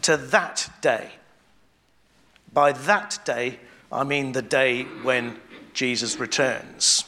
to 0.02 0.16
that 0.16 0.68
day? 0.80 1.12
By 2.56 2.72
that 2.72 3.18
day, 3.26 3.58
I 3.92 4.02
mean 4.02 4.32
the 4.32 4.40
day 4.40 4.84
when 5.02 5.38
Jesus 5.74 6.18
returns. 6.18 7.04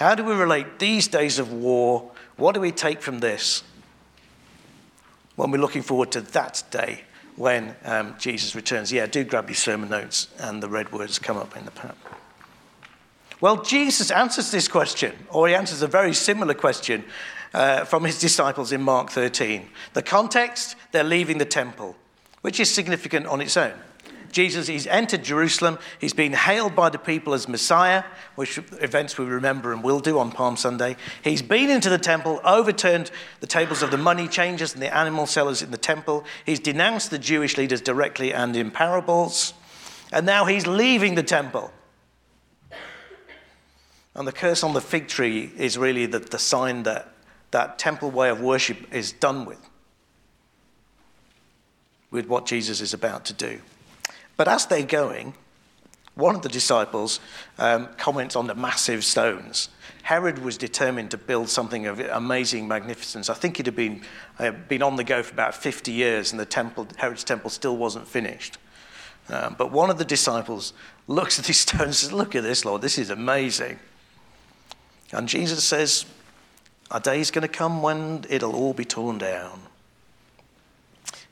How 0.00 0.14
do 0.14 0.24
we 0.24 0.32
relate 0.32 0.78
these 0.78 1.06
days 1.06 1.38
of 1.38 1.52
war? 1.52 2.12
What 2.38 2.54
do 2.54 2.62
we 2.62 2.72
take 2.72 3.02
from 3.02 3.18
this 3.18 3.62
when 5.34 5.50
we're 5.50 5.60
looking 5.60 5.82
forward 5.82 6.12
to 6.12 6.22
that 6.22 6.62
day 6.70 7.02
when 7.36 7.76
um, 7.84 8.14
Jesus 8.18 8.54
returns? 8.54 8.90
Yeah, 8.90 9.04
do 9.04 9.22
grab 9.22 9.50
your 9.50 9.54
sermon 9.54 9.90
notes 9.90 10.28
and 10.38 10.62
the 10.62 10.68
red 10.70 10.90
words 10.90 11.18
come 11.18 11.36
up 11.36 11.58
in 11.58 11.66
the 11.66 11.72
pad. 11.72 11.94
Well, 13.42 13.62
Jesus 13.62 14.10
answers 14.10 14.50
this 14.50 14.66
question, 14.66 15.12
or 15.28 15.46
he 15.46 15.54
answers 15.54 15.82
a 15.82 15.86
very 15.86 16.14
similar 16.14 16.54
question 16.54 17.04
uh, 17.52 17.84
from 17.84 18.04
his 18.04 18.18
disciples 18.18 18.72
in 18.72 18.80
Mark 18.80 19.10
13. 19.10 19.68
The 19.92 20.00
context, 20.00 20.74
they're 20.92 21.04
leaving 21.04 21.36
the 21.36 21.44
temple, 21.44 21.96
which 22.46 22.60
is 22.60 22.72
significant 22.72 23.26
on 23.26 23.40
its 23.40 23.56
own. 23.56 23.72
Jesus, 24.30 24.68
he's 24.68 24.86
entered 24.86 25.24
Jerusalem. 25.24 25.80
He's 26.00 26.12
been 26.12 26.32
hailed 26.32 26.76
by 26.76 26.90
the 26.90 26.96
people 26.96 27.34
as 27.34 27.48
Messiah, 27.48 28.04
which 28.36 28.58
events 28.80 29.18
we 29.18 29.24
remember 29.24 29.72
and 29.72 29.82
will 29.82 29.98
do 29.98 30.20
on 30.20 30.30
Palm 30.30 30.56
Sunday. 30.56 30.94
He's 31.24 31.42
been 31.42 31.70
into 31.70 31.90
the 31.90 31.98
temple, 31.98 32.40
overturned 32.44 33.10
the 33.40 33.48
tables 33.48 33.82
of 33.82 33.90
the 33.90 33.96
money 33.96 34.28
changers 34.28 34.74
and 34.74 34.80
the 34.80 34.96
animal 34.96 35.26
sellers 35.26 35.60
in 35.60 35.72
the 35.72 35.76
temple. 35.76 36.24
He's 36.44 36.60
denounced 36.60 37.10
the 37.10 37.18
Jewish 37.18 37.56
leaders 37.56 37.80
directly 37.80 38.32
and 38.32 38.54
in 38.54 38.70
parables. 38.70 39.52
And 40.12 40.24
now 40.24 40.44
he's 40.44 40.68
leaving 40.68 41.16
the 41.16 41.24
temple. 41.24 41.72
And 44.14 44.24
the 44.24 44.30
curse 44.30 44.62
on 44.62 44.72
the 44.72 44.80
fig 44.80 45.08
tree 45.08 45.50
is 45.56 45.76
really 45.76 46.06
the, 46.06 46.20
the 46.20 46.38
sign 46.38 46.84
that 46.84 47.12
that 47.50 47.80
temple 47.80 48.12
way 48.12 48.30
of 48.30 48.40
worship 48.40 48.94
is 48.94 49.10
done 49.10 49.46
with, 49.46 49.58
with 52.10 52.26
what 52.26 52.46
Jesus 52.46 52.80
is 52.80 52.94
about 52.94 53.24
to 53.26 53.32
do. 53.32 53.60
But 54.36 54.48
as 54.48 54.66
they're 54.66 54.82
going, 54.82 55.34
one 56.16 56.34
of 56.34 56.42
the 56.42 56.48
disciples 56.48 57.20
um, 57.58 57.88
comments 57.98 58.36
on 58.36 58.46
the 58.46 58.54
massive 58.54 59.04
stones. 59.04 59.68
Herod 60.02 60.38
was 60.38 60.56
determined 60.56 61.10
to 61.10 61.18
build 61.18 61.48
something 61.48 61.86
of 61.86 62.00
amazing 62.00 62.66
magnificence. 62.66 63.28
I 63.28 63.34
think 63.34 63.60
it 63.60 63.66
had 63.66 63.76
been, 63.76 64.02
uh, 64.38 64.52
been 64.52 64.82
on 64.82 64.96
the 64.96 65.04
go 65.04 65.22
for 65.22 65.32
about 65.32 65.54
50 65.54 65.92
years, 65.92 66.32
and 66.32 66.40
the 66.40 66.46
temple, 66.46 66.86
Herod's 66.96 67.24
temple 67.24 67.50
still 67.50 67.76
wasn't 67.76 68.08
finished. 68.08 68.56
Um, 69.28 69.56
but 69.58 69.72
one 69.72 69.90
of 69.90 69.98
the 69.98 70.04
disciples 70.04 70.72
looks 71.06 71.38
at 71.38 71.44
these 71.44 71.60
stones 71.68 71.82
and 71.82 71.94
says, 71.94 72.12
Look 72.12 72.34
at 72.34 72.42
this, 72.42 72.64
Lord, 72.64 72.82
this 72.82 72.98
is 72.98 73.10
amazing. 73.10 73.78
And 75.12 75.28
Jesus 75.28 75.64
says, 75.64 76.06
A 76.90 77.00
day 77.00 77.20
is 77.20 77.30
going 77.30 77.42
to 77.42 77.48
come 77.48 77.82
when 77.82 78.24
it'll 78.30 78.54
all 78.54 78.72
be 78.72 78.84
torn 78.84 79.18
down. 79.18 79.60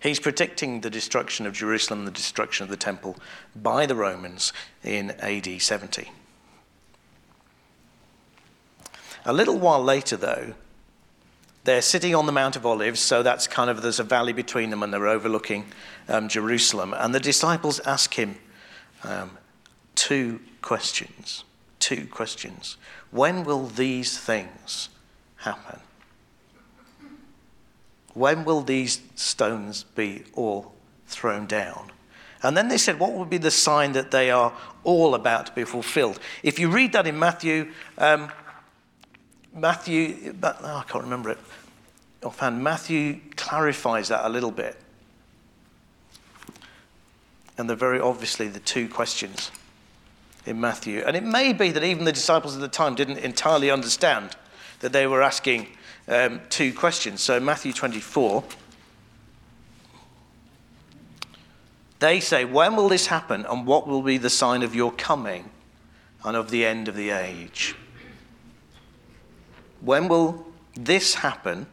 He's 0.04 0.20
predicting 0.20 0.82
the 0.82 0.90
destruction 0.90 1.46
of 1.46 1.54
Jerusalem, 1.54 2.04
the 2.04 2.11
destruction 2.11 2.62
of 2.62 2.68
the 2.68 2.76
temple 2.76 3.16
by 3.56 3.87
the 3.87 3.94
Romans 3.94 4.52
in 4.82 5.12
AD 5.12 5.62
70. 5.62 6.11
A 9.25 9.32
little 9.32 9.58
while 9.58 9.82
later, 9.82 10.18
though, 10.18 10.52
they're 11.64 11.80
sitting 11.80 12.14
on 12.14 12.26
the 12.26 12.32
Mount 12.32 12.54
of 12.54 12.66
Olives, 12.66 13.00
so 13.00 13.23
that's 13.23 13.46
kind 13.46 13.70
of 13.70 13.80
there's 13.80 13.99
a 13.99 14.04
valley 14.04 14.34
between 14.34 14.68
them 14.68 14.82
and 14.82 14.92
they're 14.92 15.08
overlooking 15.08 15.64
um, 16.06 16.28
Jerusalem. 16.28 16.94
And 16.94 17.14
the 17.14 17.20
disciples 17.20 17.80
ask 17.80 18.12
him 18.12 18.37
um, 19.04 19.38
two 19.94 20.40
questions. 20.61 21.44
Two 21.78 22.06
questions. 22.08 22.76
When 23.11 23.42
will 23.42 23.68
these 23.68 24.18
things 24.18 24.90
happen? 25.37 25.80
When 28.14 28.44
will 28.44 28.62
these 28.62 29.02
stones 29.14 29.85
be 29.94 30.25
all 30.35 30.73
thrown 31.06 31.47
down? 31.47 31.90
And 32.42 32.56
then 32.56 32.68
they 32.68 32.78
said, 32.78 32.99
What 32.99 33.12
will 33.12 33.25
be 33.25 33.38
the 33.38 33.50
sign 33.50 33.92
that 33.92 34.11
they 34.11 34.30
are 34.30 34.52
all 34.85 35.14
about 35.14 35.47
to 35.47 35.52
be 35.52 35.64
fulfilled? 35.64 36.18
If 36.42 36.59
you 36.59 36.68
read 36.71 36.92
that 36.92 37.06
in 37.06 37.18
Matthew, 37.18 37.73
um, 37.99 38.30
Matthew, 39.52 40.35
oh, 40.42 40.54
I 40.62 40.85
can't 40.88 41.04
remember 41.04 41.30
it 41.30 41.38
offhand, 42.25 42.62
Matthew 42.62 43.21
clarifies 43.37 44.09
that 44.09 44.25
a 44.25 44.28
little 44.28 44.50
bit. 44.50 44.76
And 47.56 47.68
they're 47.68 47.76
very 47.76 48.00
obviously 48.00 48.49
the 48.49 48.61
two 48.61 48.88
questions 48.88 49.50
in 50.44 50.61
Matthew. 50.61 51.02
And 51.06 51.16
it 51.16 51.23
may 51.23 51.52
be 51.52 51.71
that 51.71 51.85
even 51.85 52.04
the 52.04 52.12
disciples 52.12 52.54
at 52.54 52.61
the 52.61 52.68
time 52.68 52.94
didn't 52.94 53.18
entirely 53.18 53.71
understand 53.71 54.37
that 54.80 54.92
they 54.92 55.06
were 55.06 55.23
asking 55.23 55.68
um, 56.08 56.40
two 56.50 56.73
questions. 56.73 57.20
So, 57.20 57.40
Matthew 57.40 57.73
24. 57.73 58.44
They 62.00 62.20
say, 62.20 62.44
When 62.44 62.76
will 62.76 62.88
this 62.88 63.06
happen, 63.06 63.46
and 63.49 63.66
what 63.66 63.87
will 63.87 64.02
be 64.02 64.18
the 64.18 64.30
sign 64.30 64.62
of 64.62 64.75
your 64.75 64.92
coming 64.92 65.50
and 66.25 66.37
of 66.37 66.50
the 66.50 66.64
end 66.66 66.88
of 66.88 66.96
the 66.96 67.11
age? 67.11 67.75
When 69.80 70.08
will 70.08 70.46
this 70.75 71.14
happen, 71.14 71.66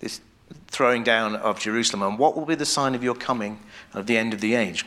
this 0.00 0.20
throwing 0.68 1.04
down 1.04 1.36
of 1.36 1.60
Jerusalem, 1.60 2.02
and 2.02 2.18
what 2.18 2.36
will 2.36 2.46
be 2.46 2.54
the 2.54 2.66
sign 2.66 2.94
of 2.94 3.04
your 3.04 3.14
coming 3.14 3.60
and 3.92 4.00
of 4.00 4.06
the 4.06 4.16
end 4.16 4.34
of 4.34 4.40
the 4.40 4.54
age? 4.54 4.84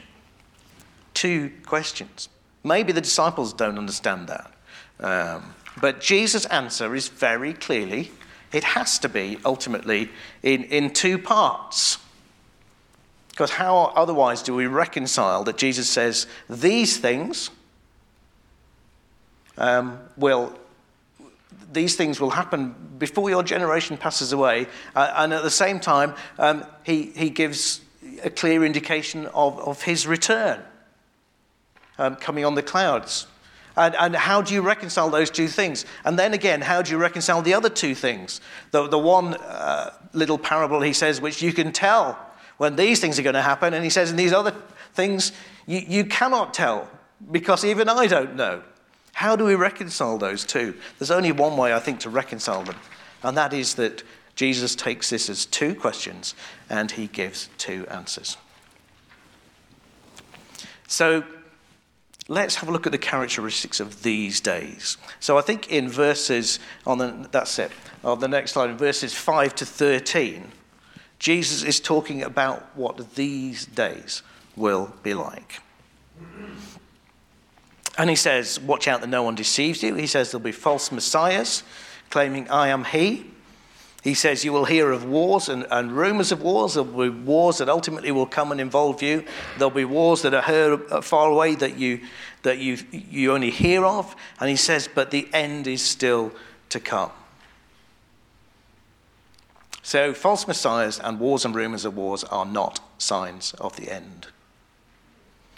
Two 1.14 1.52
questions. 1.66 2.30
Maybe 2.64 2.92
the 2.92 3.02
disciples 3.02 3.54
don't 3.54 3.78
understand 3.78 4.28
that. 4.28 4.52
Um, 5.00 5.54
but 5.80 6.02
Jesus' 6.02 6.46
answer 6.48 6.96
is 6.96 7.08
very 7.08 7.54
clearly 7.54 8.12
it 8.52 8.64
has 8.64 9.00
to 9.00 9.10
be 9.10 9.38
ultimately 9.46 10.10
in, 10.44 10.64
in 10.66 10.92
two 10.92 11.18
parts. 11.18 11.98
Because 13.30 13.52
how 13.52 13.92
otherwise 13.96 14.42
do 14.42 14.56
we 14.56 14.66
reconcile 14.66 15.44
that 15.44 15.58
Jesus 15.58 15.90
says 15.90 16.26
these 16.50 16.98
things 16.98 17.52
um, 19.58 20.00
will 20.16 20.58
these 21.72 21.96
things 21.96 22.20
will 22.20 22.30
happen 22.30 22.76
before 22.98 23.30
your 23.30 23.44
generation 23.44 23.98
passes 23.98 24.32
away, 24.32 24.68
uh, 24.96 25.14
and 25.18 25.34
at 25.34 25.44
the 25.44 25.50
same 25.50 25.80
time, 25.80 26.16
um, 26.40 26.66
he, 26.84 27.12
he 27.16 27.30
gives 27.30 27.82
a 28.24 28.30
clear 28.30 28.64
indication 28.64 29.28
of, 29.28 29.60
of 29.60 29.82
his 29.84 30.08
return 30.08 30.62
um, 31.98 32.16
coming 32.16 32.46
on 32.46 32.56
the 32.56 32.64
clouds. 32.64 33.28
And, 33.78 33.96
and 33.96 34.16
how 34.16 34.42
do 34.42 34.54
you 34.54 34.62
reconcile 34.62 35.10
those 35.10 35.30
two 35.30 35.48
things? 35.48 35.86
And 36.04 36.18
then 36.18 36.34
again, 36.34 36.62
how 36.62 36.82
do 36.82 36.92
you 36.92 36.98
reconcile 36.98 37.42
the 37.42 37.54
other 37.54 37.70
two 37.70 37.96
things? 37.96 38.42
The, 38.72 38.88
the 38.88 38.98
one 38.98 39.36
uh, 39.36 39.92
little 40.14 40.38
parable 40.38 40.82
he 40.82 40.94
says, 40.94 41.22
which 41.22 41.42
you 41.42 41.54
can 41.54 41.72
tell 41.72 42.20
when 42.58 42.76
these 42.76 43.00
things 43.00 43.20
are 43.20 43.22
going 43.24 43.36
to 43.36 43.42
happen, 43.42 43.76
and 43.76 43.84
he 43.84 43.90
says, 43.92 44.10
and 44.10 44.20
these 44.20 44.34
other 44.34 44.54
things 44.94 45.32
you, 45.68 45.82
you 45.88 46.06
cannot 46.06 46.54
tell 46.54 46.90
because 47.32 47.64
even 47.64 47.88
I 47.88 48.08
don't 48.08 48.36
know. 48.36 48.64
How 49.14 49.36
do 49.36 49.46
we 49.46 49.56
reconcile 49.56 50.18
those 50.18 50.44
two? 50.44 50.76
There's 50.98 51.12
only 51.12 51.32
one 51.32 51.58
way, 51.58 51.74
I 51.74 51.80
think, 51.80 52.00
to 52.02 52.10
reconcile 52.10 52.64
them, 52.64 52.76
and 53.24 53.38
that 53.38 53.54
is 53.54 53.76
that 53.76 54.04
Jesus 54.36 54.76
takes 54.76 55.10
this 55.10 55.30
as 55.30 55.46
two 55.46 55.74
questions 55.74 56.36
and 56.70 56.92
he 56.92 57.08
gives 57.08 57.50
two 57.58 57.88
answers. 57.88 58.38
So, 60.88 61.24
let's 62.28 62.56
have 62.56 62.70
a 62.70 62.72
look 62.72 62.86
at 62.86 62.92
the 62.92 62.98
characteristics 62.98 63.80
of 63.80 64.04
these 64.04 64.40
days. 64.40 64.98
So 65.20 65.38
I 65.38 65.42
think 65.42 65.72
in 65.72 65.90
verses, 65.90 66.60
on 66.86 66.98
the, 66.98 67.28
that's 67.32 67.58
it, 67.60 67.72
on 68.04 68.20
the 68.20 68.28
next 68.28 68.52
slide, 68.52 68.70
in 68.70 68.78
verses 68.78 69.14
5 69.14 69.56
to 69.56 69.66
13, 69.66 70.52
Jesus 71.20 71.64
is 71.64 71.80
talking 71.80 72.22
about 72.24 72.76
what 72.76 73.16
these 73.16 73.66
days 73.66 74.22
will 74.56 74.94
be 75.04 75.14
like. 75.14 75.62
And 77.98 78.10
he 78.10 78.16
says, 78.16 78.60
Watch 78.60 78.88
out 78.88 79.02
that 79.02 79.08
no 79.08 79.24
one 79.24 79.36
deceives 79.36 79.82
you. 79.82 79.96
He 79.96 80.06
says 80.06 80.32
there'll 80.32 80.44
be 80.44 80.52
false 80.52 80.92
messiahs 80.92 81.64
claiming, 82.10 82.50
I 82.50 82.70
am 82.70 82.84
he. 82.84 83.26
He 84.08 84.14
says 84.14 84.46
you 84.46 84.54
will 84.54 84.64
hear 84.64 84.94
of 84.94 85.04
wars 85.04 85.50
and, 85.50 85.68
and 85.70 85.92
rumors 85.92 86.32
of 86.32 86.42
wars. 86.42 86.76
There 86.76 86.84
will 86.84 87.12
be 87.12 87.20
wars 87.26 87.58
that 87.58 87.68
ultimately 87.68 88.10
will 88.10 88.26
come 88.26 88.54
and 88.54 88.62
involve 88.62 89.02
you. 89.02 89.26
There'll 89.58 89.70
be 89.70 89.84
wars 89.84 90.22
that 90.22 90.34
are 90.34 90.42
heard 90.42 91.04
far 91.04 91.30
away 91.30 91.56
that 91.56 91.78
you, 91.78 92.00
that 92.44 92.58
you, 92.58 92.78
you 92.94 93.34
only 93.34 93.52
hear 93.52 93.84
of. 93.84 94.16
And 94.40 94.50
he 94.50 94.56
says, 94.56 94.88
but 94.88 95.12
the 95.12 95.28
end 95.34 95.68
is 95.68 95.82
still 95.82 96.32
to 96.70 96.80
come. 96.80 97.12
So, 99.84 100.14
false 100.14 100.48
messiahs 100.48 101.00
and 101.00 101.20
wars 101.20 101.44
and 101.44 101.54
rumors 101.54 101.84
of 101.84 101.98
wars 101.98 102.24
are 102.24 102.46
not 102.46 102.80
signs 102.98 103.56
of 103.56 103.76
the 103.76 103.94
end. 103.94 104.28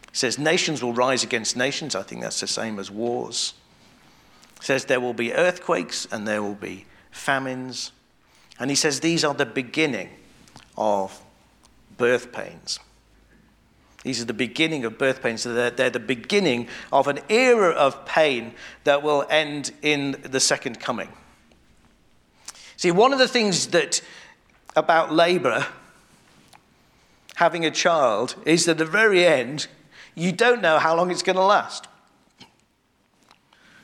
He 0.09 0.17
says, 0.17 0.39
nations 0.39 0.81
will 0.81 0.93
rise 0.93 1.23
against 1.23 1.55
nations. 1.55 1.93
I 1.93 2.01
think 2.01 2.23
that's 2.23 2.39
the 2.39 2.47
same 2.47 2.79
as 2.79 2.89
wars. 2.89 3.53
He 4.59 4.65
says, 4.65 4.85
there 4.85 4.99
will 4.99 5.13
be 5.13 5.35
earthquakes 5.35 6.07
and 6.11 6.27
there 6.27 6.41
will 6.41 6.55
be 6.55 6.87
famines. 7.11 7.91
And 8.59 8.69
he 8.69 8.75
says, 8.75 8.99
these 8.99 9.23
are 9.23 9.33
the 9.33 9.45
beginning 9.45 10.09
of 10.77 11.21
birth 11.97 12.31
pains. 12.31 12.79
These 14.03 14.21
are 14.21 14.25
the 14.25 14.33
beginning 14.33 14.85
of 14.85 14.97
birth 14.97 15.21
pains. 15.21 15.41
So 15.41 15.53
they're, 15.53 15.71
they're 15.71 15.89
the 15.89 15.99
beginning 15.99 16.67
of 16.91 17.07
an 17.07 17.19
era 17.29 17.71
of 17.71 18.05
pain 18.05 18.53
that 18.83 19.03
will 19.03 19.25
end 19.29 19.71
in 19.81 20.21
the 20.23 20.39
second 20.39 20.79
coming. 20.79 21.09
See, 22.77 22.91
one 22.91 23.11
of 23.11 23.19
the 23.19 23.27
things 23.27 23.67
that 23.67 24.01
about 24.75 25.11
labor, 25.11 25.67
having 27.35 27.65
a 27.65 27.71
child, 27.71 28.35
is 28.45 28.63
that 28.65 28.71
at 28.71 28.77
the 28.77 28.85
very 28.85 29.25
end, 29.25 29.67
you 30.15 30.31
don't 30.31 30.61
know 30.61 30.79
how 30.79 30.95
long 30.95 31.11
it's 31.11 31.23
going 31.23 31.35
to 31.35 31.43
last. 31.43 31.88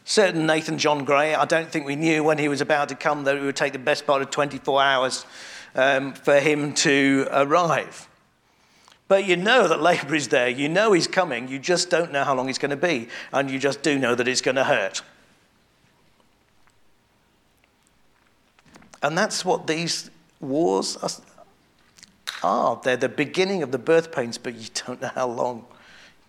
Certain 0.07 0.45
Nathan 0.45 0.77
John 0.77 1.03
Gray, 1.03 1.33
I 1.33 1.45
don't 1.45 1.71
think 1.71 1.87
we 1.87 1.95
knew 1.95 2.23
when 2.23 2.37
he 2.37 2.47
was 2.47 2.61
about 2.61 2.89
to 2.89 2.95
come 2.95 3.23
that 3.23 3.35
it 3.35 3.41
would 3.41 3.55
take 3.55 3.73
the 3.73 3.79
best 3.79 4.05
part 4.05 4.21
of 4.21 4.29
24 4.29 4.81
hours 4.81 5.25
um, 5.73 6.13
for 6.13 6.39
him 6.39 6.75
to 6.75 7.27
arrive. 7.31 8.07
But 9.07 9.25
you 9.25 9.35
know 9.35 9.67
that 9.67 9.81
labour 9.81 10.13
is 10.13 10.27
there. 10.27 10.47
You 10.47 10.69
know 10.69 10.93
he's 10.93 11.07
coming. 11.07 11.47
You 11.47 11.57
just 11.57 11.89
don't 11.89 12.11
know 12.11 12.23
how 12.23 12.35
long 12.35 12.49
it's 12.49 12.59
going 12.59 12.69
to 12.69 12.77
be. 12.77 13.07
And 13.33 13.49
you 13.49 13.57
just 13.57 13.81
do 13.81 13.97
know 13.97 14.13
that 14.13 14.27
it's 14.27 14.41
going 14.41 14.55
to 14.55 14.63
hurt. 14.63 15.01
And 19.01 19.17
that's 19.17 19.43
what 19.43 19.65
these 19.65 20.11
wars 20.39 20.97
are. 22.43 22.79
They're 22.83 22.97
the 22.97 23.09
beginning 23.09 23.63
of 23.63 23.71
the 23.71 23.79
birth 23.79 24.11
pains, 24.11 24.37
but 24.37 24.55
you 24.55 24.69
don't 24.85 25.01
know 25.01 25.11
how 25.13 25.27
long. 25.27 25.65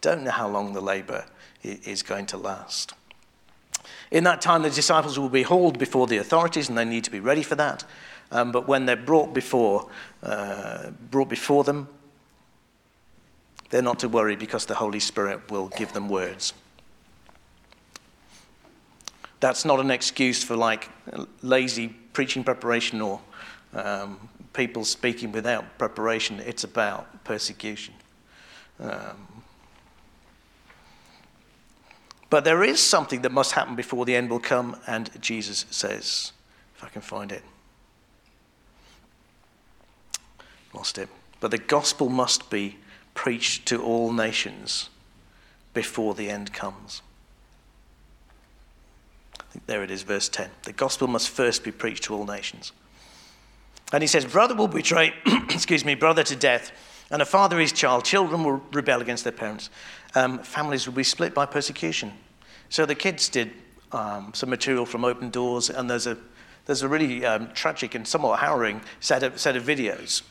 Don't 0.00 0.25
know 0.25 0.30
how 0.30 0.49
long 0.49 0.73
the 0.73 0.80
labour 0.80 1.26
is 1.62 2.02
going 2.02 2.26
to 2.26 2.38
last. 2.38 2.95
In 4.11 4.25
that 4.25 4.41
time, 4.41 4.63
the 4.63 4.71
disciples 4.71 5.19
will 5.19 5.29
be 5.29 5.43
hauled 5.43 5.79
before 5.79 6.07
the 6.07 6.19
authorities, 6.19 6.69
and 6.69 6.79
they 6.79 6.85
need 6.85 7.05
to 7.05 7.11
be 7.11 7.21
ready 7.21 7.43
for 7.43 7.57
that. 7.57 7.85
Um, 8.31 8.53
but 8.53 8.67
when 8.69 8.87
they're 8.87 8.97
brought 8.97 9.35
before, 9.35 9.89
uh, 10.23 10.91
brought 11.11 11.29
before 11.29 11.65
them, 11.65 11.89
they're 13.71 13.83
not 13.83 13.99
to 14.01 14.09
worry 14.09 14.37
because 14.37 14.67
the 14.67 14.75
Holy 14.75 15.01
Spirit 15.01 15.51
will 15.51 15.69
give 15.77 15.93
them 15.93 16.09
words. 16.09 16.53
That's 19.41 19.65
not 19.65 19.81
an 19.81 19.91
excuse 19.91 20.43
for 20.43 20.57
like 20.57 20.89
lazy 21.43 21.89
preaching 22.13 22.43
preparation 22.43 23.01
or 23.01 23.21
um, 23.75 24.29
people 24.53 24.85
speaking 24.85 25.33
without 25.33 25.79
preparation. 25.79 26.41
It's 26.41 26.65
about 26.65 27.25
persecution. 27.25 27.95
Um, 28.81 29.25
but 32.37 32.45
there 32.45 32.62
is 32.62 32.81
something 32.81 33.23
that 33.23 33.33
must 33.33 33.52
happen 33.52 33.76
before 33.76 34.05
the 34.05 34.14
end 34.14 34.28
will 34.28 34.38
come, 34.38 34.76
and 34.87 35.11
Jesus 35.23 35.64
says, 35.71 36.33
if 36.76 36.85
I 36.85 36.88
can 36.90 37.00
find 37.00 37.33
it. 37.33 37.43
Lost 40.75 40.99
it. 40.99 41.09
But 41.40 41.50
the 41.50 41.56
gospel 41.56 42.11
must 42.11 42.50
be 42.50 42.76
preached 43.15 43.65
to 43.69 43.82
all 43.82 44.13
nations 44.13 44.91
before 45.73 46.13
the 46.13 46.28
end 46.28 46.52
comes. 46.52 47.00
I 49.41 49.45
think 49.45 49.65
there 49.65 49.82
it 49.82 49.91
is, 49.91 50.02
verse 50.02 50.28
10. 50.28 50.50
The 50.65 50.75
gospel 50.75 51.08
must 51.08 51.30
first 51.30 51.65
be 51.65 51.73
preached 51.73 52.02
to 52.04 52.15
all 52.15 52.26
nations. 52.26 52.73
And 53.95 54.02
he 54.02 54.06
says, 54.06 54.26
Brother 54.26 54.54
will 54.54 54.69
betray, 54.69 55.15
excuse 55.49 55.87
me, 55.87 55.95
brother 55.95 56.23
to 56.25 56.37
death, 56.37 56.71
and 57.11 57.23
a 57.23 57.25
father 57.25 57.58
his 57.58 57.73
child. 57.73 58.04
Children 58.04 58.45
will 58.45 58.61
rebel 58.75 59.00
against 59.00 59.25
their 59.25 59.32
parents. 59.32 59.71
Um, 60.15 60.41
families 60.41 60.87
will 60.87 60.95
be 60.95 61.02
split 61.02 61.32
by 61.32 61.47
persecution. 61.47 62.13
So 62.69 62.87
the 62.87 62.95
kids 62.95 63.29
did 63.29 63.52
um, 63.93 64.33
some 64.35 64.50
material 64.50 64.87
from 64.87 65.05
Open 65.05 65.31
Doors, 65.31 65.71
and 65.71 65.89
there's 65.89 66.07
a, 66.07 66.17
there's 66.67 66.83
a 66.83 66.89
really 66.89 67.25
um, 67.25 67.52
tragic 67.52 67.95
and 67.95 68.07
somewhat 68.07 68.41
harrowing 68.41 68.81
set 69.00 69.23
of, 69.23 69.39
set 69.41 69.57
of 69.57 69.65
videos 69.65 70.23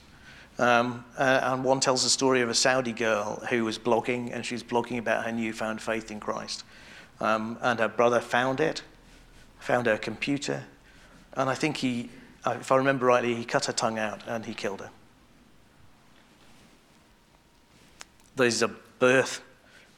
um, 0.58 1.04
uh, 1.18 1.42
and 1.44 1.64
one 1.64 1.80
tells 1.80 2.04
the 2.04 2.10
story 2.10 2.42
of 2.42 2.50
a 2.50 2.54
Saudi 2.54 2.94
girl 2.94 3.44
who 3.50 3.66
was 3.66 3.78
blogging, 3.78 4.32
and 4.34 4.46
she 4.46 4.56
was 4.56 4.64
blogging 4.64 4.98
about 4.98 5.26
her 5.26 5.32
newfound 5.32 5.82
faith 5.82 6.12
in 6.12 6.20
Christ. 6.20 6.64
Um, 7.20 7.58
and 7.62 7.80
her 7.80 7.88
brother 7.88 8.20
found 8.20 8.60
it, 8.60 8.82
found 9.60 9.88
her 9.88 9.98
computer, 9.98 10.64
and 11.34 11.50
I 11.50 11.56
think 11.56 11.78
he, 11.78 12.10
uh, 12.46 12.58
if 12.60 12.72
I 12.72 12.78
remember 12.78 13.06
rightly, 13.06 13.36
he 13.36 13.44
cut 13.44 13.66
her 13.66 13.74
tongue 13.74 14.00
out 14.00 14.22
and 14.28 14.46
he 14.46 14.54
killed 14.54 14.82
her. 14.82 14.90
These 18.38 18.64
are 18.64 18.72
birth 19.00 19.42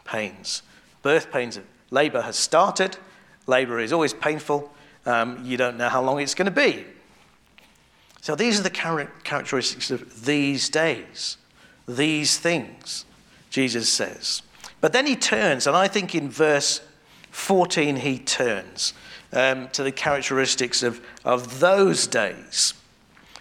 pains. 0.06 0.64
Birth 1.02 1.32
pains. 1.32 1.60
Labor 1.92 2.22
has 2.22 2.36
started. 2.36 2.98
Labor 3.46 3.80
is 3.80 3.94
always 3.94 4.14
painful. 4.14 4.72
Um, 5.06 5.44
you 5.44 5.58
don't 5.58 5.78
know 5.78 5.90
how 5.90 6.02
long 6.02 6.20
it's 6.20 6.36
going 6.36 6.46
to 6.46 6.52
be. 6.52 6.86
So 8.22 8.36
these 8.36 8.60
are 8.60 8.64
the 8.64 8.70
characteristics 8.70 9.90
of 9.90 10.26
these 10.26 10.70
days, 10.70 11.38
these 11.88 12.38
things, 12.38 13.06
Jesus 13.50 13.88
says. 13.90 14.42
But 14.82 14.92
then 14.92 15.06
he 15.06 15.16
turns, 15.16 15.66
and 15.66 15.76
I 15.76 15.88
think 15.88 16.14
in 16.14 16.30
verse 16.30 16.82
14 17.32 17.98
he 17.98 18.20
turns 18.20 18.94
um, 19.32 19.70
to 19.70 19.84
the 19.84 19.92
characteristics 19.92 20.84
of, 20.84 21.00
of 21.24 21.60
those 21.60 22.08
days. 22.08 22.74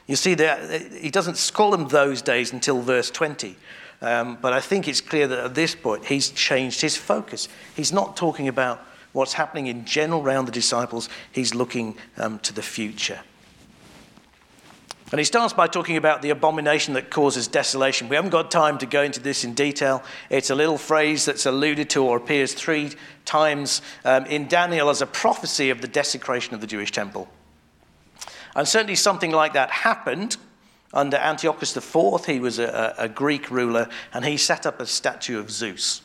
You 0.06 0.14
see, 0.14 0.34
that 0.34 0.92
he 0.92 1.10
doesn't 1.10 1.50
call 1.52 1.72
them 1.72 1.88
those 1.88 2.22
days 2.22 2.52
until 2.52 2.80
verse 2.80 3.10
20. 3.10 3.56
Um, 4.02 4.38
but 4.40 4.52
I 4.52 4.60
think 4.60 4.88
it's 4.88 5.00
clear 5.00 5.26
that 5.26 5.38
at 5.38 5.54
this 5.54 5.74
point 5.74 6.04
he's 6.04 6.30
changed 6.30 6.80
his 6.80 6.96
focus. 6.96 7.48
He's 7.74 7.92
not 7.92 8.16
talking 8.16 8.48
about 8.48 8.84
what's 9.12 9.32
happening 9.32 9.66
in 9.66 9.84
general 9.86 10.22
around 10.22 10.44
the 10.44 10.52
disciples, 10.52 11.08
he's 11.32 11.54
looking 11.54 11.96
um, 12.18 12.38
to 12.40 12.52
the 12.52 12.62
future. 12.62 13.20
And 15.12 15.20
he 15.20 15.24
starts 15.24 15.54
by 15.54 15.68
talking 15.68 15.96
about 15.96 16.20
the 16.20 16.30
abomination 16.30 16.94
that 16.94 17.10
causes 17.10 17.46
desolation. 17.46 18.08
We 18.08 18.16
haven't 18.16 18.32
got 18.32 18.50
time 18.50 18.76
to 18.78 18.86
go 18.86 19.02
into 19.02 19.20
this 19.20 19.44
in 19.44 19.54
detail. 19.54 20.02
It's 20.30 20.50
a 20.50 20.54
little 20.54 20.76
phrase 20.76 21.24
that's 21.24 21.46
alluded 21.46 21.88
to 21.90 22.04
or 22.04 22.16
appears 22.16 22.54
three 22.54 22.90
times 23.24 23.82
um, 24.04 24.26
in 24.26 24.48
Daniel 24.48 24.90
as 24.90 25.02
a 25.02 25.06
prophecy 25.06 25.70
of 25.70 25.80
the 25.80 25.88
desecration 25.88 26.54
of 26.54 26.60
the 26.60 26.66
Jewish 26.66 26.90
temple. 26.90 27.28
And 28.56 28.66
certainly 28.66 28.96
something 28.96 29.30
like 29.30 29.52
that 29.52 29.70
happened 29.70 30.36
under 30.92 31.16
Antiochus 31.16 31.76
IV. 31.76 32.26
He 32.26 32.40
was 32.40 32.58
a, 32.58 32.94
a 32.98 33.08
Greek 33.08 33.50
ruler, 33.50 33.88
and 34.12 34.24
he 34.24 34.36
set 34.36 34.66
up 34.66 34.80
a 34.80 34.86
statue 34.86 35.38
of 35.38 35.50
Zeus 35.50 36.02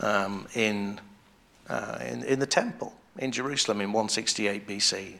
um, 0.00 0.46
in, 0.54 1.00
uh, 1.68 1.98
in, 2.06 2.22
in 2.24 2.38
the 2.38 2.46
temple 2.46 2.94
in 3.18 3.32
Jerusalem 3.32 3.80
in 3.80 3.92
168 3.92 4.66
BC. 4.66 5.14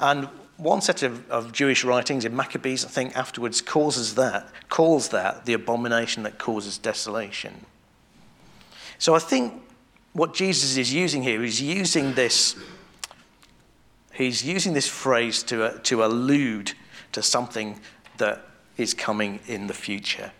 And 0.00 0.28
one 0.56 0.80
set 0.80 1.02
of, 1.02 1.30
of 1.30 1.52
Jewish 1.52 1.84
writings 1.84 2.24
in 2.24 2.34
Maccabees, 2.34 2.84
I 2.84 2.88
think, 2.88 3.16
afterwards 3.16 3.60
causes 3.60 4.14
that, 4.14 4.48
calls 4.68 5.10
that 5.10 5.44
the 5.44 5.52
abomination 5.52 6.22
that 6.22 6.38
causes 6.38 6.78
desolation. 6.78 7.66
So 8.98 9.14
I 9.14 9.18
think 9.18 9.62
what 10.12 10.34
Jesus 10.34 10.76
is 10.76 10.92
using 10.92 11.22
here 11.22 11.44
is 11.44 11.60
using 11.60 12.14
this, 12.14 12.56
he's 14.14 14.44
using 14.44 14.72
this 14.72 14.88
phrase 14.88 15.42
to, 15.44 15.64
uh, 15.64 15.78
to 15.84 16.04
allude 16.04 16.72
to 17.16 17.22
something 17.22 17.80
that 18.18 18.44
is 18.76 18.92
coming 18.92 19.40
in 19.46 19.68
the 19.68 19.72
future. 19.72 20.32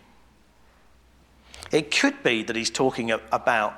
It 1.71 1.89
could 1.89 2.21
be 2.21 2.43
that 2.43 2.55
he's 2.55 2.69
talking 2.69 3.09
about 3.09 3.73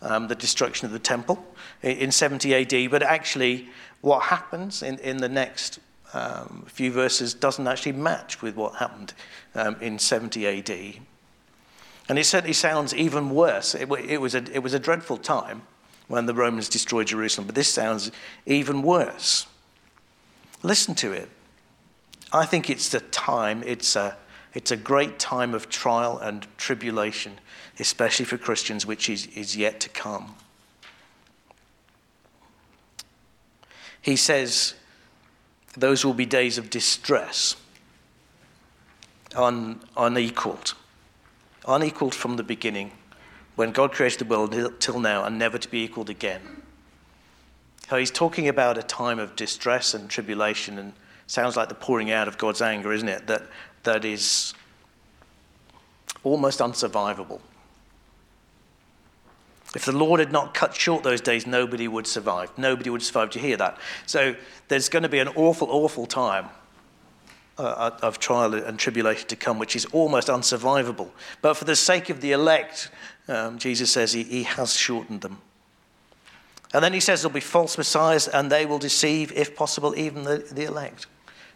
um, 0.00 0.28
the 0.28 0.36
destruction 0.36 0.86
of 0.86 0.92
the 0.92 1.00
temple 1.00 1.44
in 1.82 2.12
70 2.12 2.54
AD, 2.54 2.92
but 2.92 3.02
actually, 3.02 3.68
what 4.02 4.22
happens 4.22 4.84
in, 4.84 5.00
in 5.00 5.16
the 5.16 5.28
next 5.28 5.80
um, 6.12 6.64
few 6.68 6.92
verses 6.92 7.34
doesn't 7.34 7.66
actually 7.66 7.90
match 7.90 8.40
with 8.40 8.54
what 8.54 8.76
happened 8.76 9.14
um, 9.56 9.74
in 9.80 9.98
70 9.98 10.46
AD. 10.46 10.70
And 12.08 12.20
it 12.20 12.24
certainly 12.24 12.52
sounds 12.52 12.94
even 12.94 13.30
worse. 13.30 13.74
It, 13.74 13.90
it, 13.90 14.20
was 14.20 14.36
a, 14.36 14.44
it 14.54 14.62
was 14.62 14.74
a 14.74 14.78
dreadful 14.78 15.16
time 15.16 15.62
when 16.06 16.26
the 16.26 16.34
Romans 16.34 16.68
destroyed 16.68 17.08
Jerusalem, 17.08 17.46
but 17.46 17.56
this 17.56 17.68
sounds 17.68 18.12
even 18.46 18.82
worse. 18.82 19.48
Listen 20.62 20.94
to 20.94 21.10
it. 21.10 21.28
I 22.34 22.46
think 22.46 22.68
it's 22.68 22.88
the 22.88 22.98
time, 22.98 23.62
it's 23.64 23.94
a, 23.94 24.16
it's 24.54 24.72
a 24.72 24.76
great 24.76 25.20
time 25.20 25.54
of 25.54 25.68
trial 25.68 26.18
and 26.18 26.44
tribulation, 26.58 27.38
especially 27.78 28.24
for 28.24 28.36
Christians, 28.36 28.84
which 28.84 29.08
is, 29.08 29.28
is 29.28 29.56
yet 29.56 29.78
to 29.80 29.88
come. 29.88 30.34
He 34.02 34.16
says, 34.16 34.74
those 35.76 36.04
will 36.04 36.12
be 36.12 36.26
days 36.26 36.58
of 36.58 36.70
distress, 36.70 37.54
un, 39.36 39.80
unequaled, 39.96 40.74
unequaled 41.68 42.16
from 42.16 42.36
the 42.36 42.42
beginning, 42.42 42.90
when 43.54 43.70
God 43.70 43.92
created 43.92 44.18
the 44.18 44.24
world 44.24 44.80
till 44.80 44.98
now, 44.98 45.22
and 45.24 45.38
never 45.38 45.56
to 45.56 45.68
be 45.68 45.84
equaled 45.84 46.10
again. 46.10 46.62
So 47.88 47.96
he's 47.96 48.10
talking 48.10 48.48
about 48.48 48.76
a 48.76 48.82
time 48.82 49.20
of 49.20 49.36
distress 49.36 49.94
and 49.94 50.10
tribulation, 50.10 50.78
and 50.78 50.94
sounds 51.26 51.56
like 51.56 51.68
the 51.68 51.74
pouring 51.74 52.10
out 52.10 52.28
of 52.28 52.38
God's 52.38 52.62
anger, 52.62 52.92
isn't 52.92 53.08
it? 53.08 53.26
That, 53.26 53.42
that 53.84 54.04
is 54.04 54.54
almost 56.22 56.60
unsurvivable. 56.60 57.40
If 59.74 59.84
the 59.84 59.92
Lord 59.92 60.20
had 60.20 60.30
not 60.30 60.54
cut 60.54 60.74
short 60.74 61.02
those 61.02 61.20
days, 61.20 61.46
nobody 61.46 61.88
would 61.88 62.06
survive. 62.06 62.56
Nobody 62.56 62.90
would 62.90 63.02
survive. 63.02 63.30
Do 63.30 63.40
you 63.40 63.46
hear 63.46 63.56
that? 63.56 63.78
So 64.06 64.36
there's 64.68 64.88
going 64.88 65.02
to 65.02 65.08
be 65.08 65.18
an 65.18 65.28
awful, 65.28 65.68
awful 65.70 66.06
time 66.06 66.48
uh, 67.58 67.90
of 68.02 68.18
trial 68.18 68.54
and 68.54 68.78
tribulation 68.78 69.26
to 69.28 69.36
come, 69.36 69.58
which 69.58 69.74
is 69.74 69.84
almost 69.86 70.28
unsurvivable. 70.28 71.10
But 71.42 71.54
for 71.54 71.64
the 71.64 71.76
sake 71.76 72.08
of 72.08 72.20
the 72.20 72.32
elect, 72.32 72.90
um, 73.26 73.58
Jesus 73.58 73.90
says 73.90 74.12
he, 74.12 74.22
he 74.22 74.42
has 74.44 74.74
shortened 74.74 75.22
them. 75.22 75.38
And 76.72 76.82
then 76.82 76.92
he 76.92 77.00
says 77.00 77.22
there'll 77.22 77.34
be 77.34 77.40
false 77.40 77.78
messiahs 77.78 78.26
and 78.26 78.50
they 78.50 78.66
will 78.66 78.80
deceive, 78.80 79.32
if 79.32 79.54
possible, 79.56 79.96
even 79.96 80.24
the, 80.24 80.38
the 80.38 80.64
elect. 80.64 81.06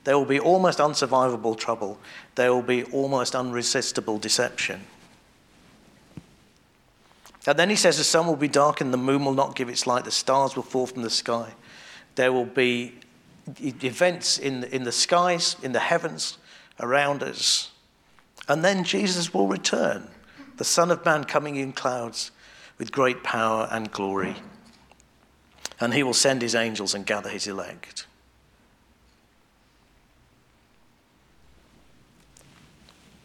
There 0.04 0.16
will 0.16 0.24
be 0.24 0.40
almost 0.40 0.78
unsurvivable 0.78 1.56
trouble. 1.56 1.98
There 2.34 2.52
will 2.52 2.62
be 2.62 2.84
almost 2.84 3.34
unresistible 3.34 4.18
deception. 4.18 4.84
And 7.46 7.58
then 7.58 7.70
he 7.70 7.76
says 7.76 7.96
the 7.96 8.04
sun 8.04 8.26
will 8.26 8.36
be 8.36 8.48
darkened, 8.48 8.92
the 8.92 8.98
moon 8.98 9.24
will 9.24 9.32
not 9.32 9.56
give 9.56 9.68
its 9.68 9.86
light, 9.86 10.04
the 10.04 10.10
stars 10.10 10.54
will 10.54 10.62
fall 10.62 10.86
from 10.86 11.02
the 11.02 11.10
sky. 11.10 11.54
There 12.14 12.32
will 12.32 12.44
be 12.44 12.94
events 13.60 14.38
in, 14.38 14.64
in 14.64 14.84
the 14.84 14.92
skies, 14.92 15.56
in 15.62 15.72
the 15.72 15.80
heavens 15.80 16.36
around 16.80 17.22
us. 17.22 17.70
And 18.48 18.64
then 18.64 18.84
Jesus 18.84 19.32
will 19.32 19.46
return, 19.46 20.08
the 20.56 20.64
Son 20.64 20.90
of 20.90 21.04
Man 21.04 21.24
coming 21.24 21.56
in 21.56 21.72
clouds 21.72 22.30
with 22.76 22.92
great 22.92 23.22
power 23.22 23.68
and 23.70 23.90
glory. 23.90 24.36
And 25.80 25.94
he 25.94 26.02
will 26.02 26.14
send 26.14 26.42
his 26.42 26.54
angels 26.54 26.94
and 26.94 27.06
gather 27.06 27.30
his 27.30 27.46
elect. 27.46 28.07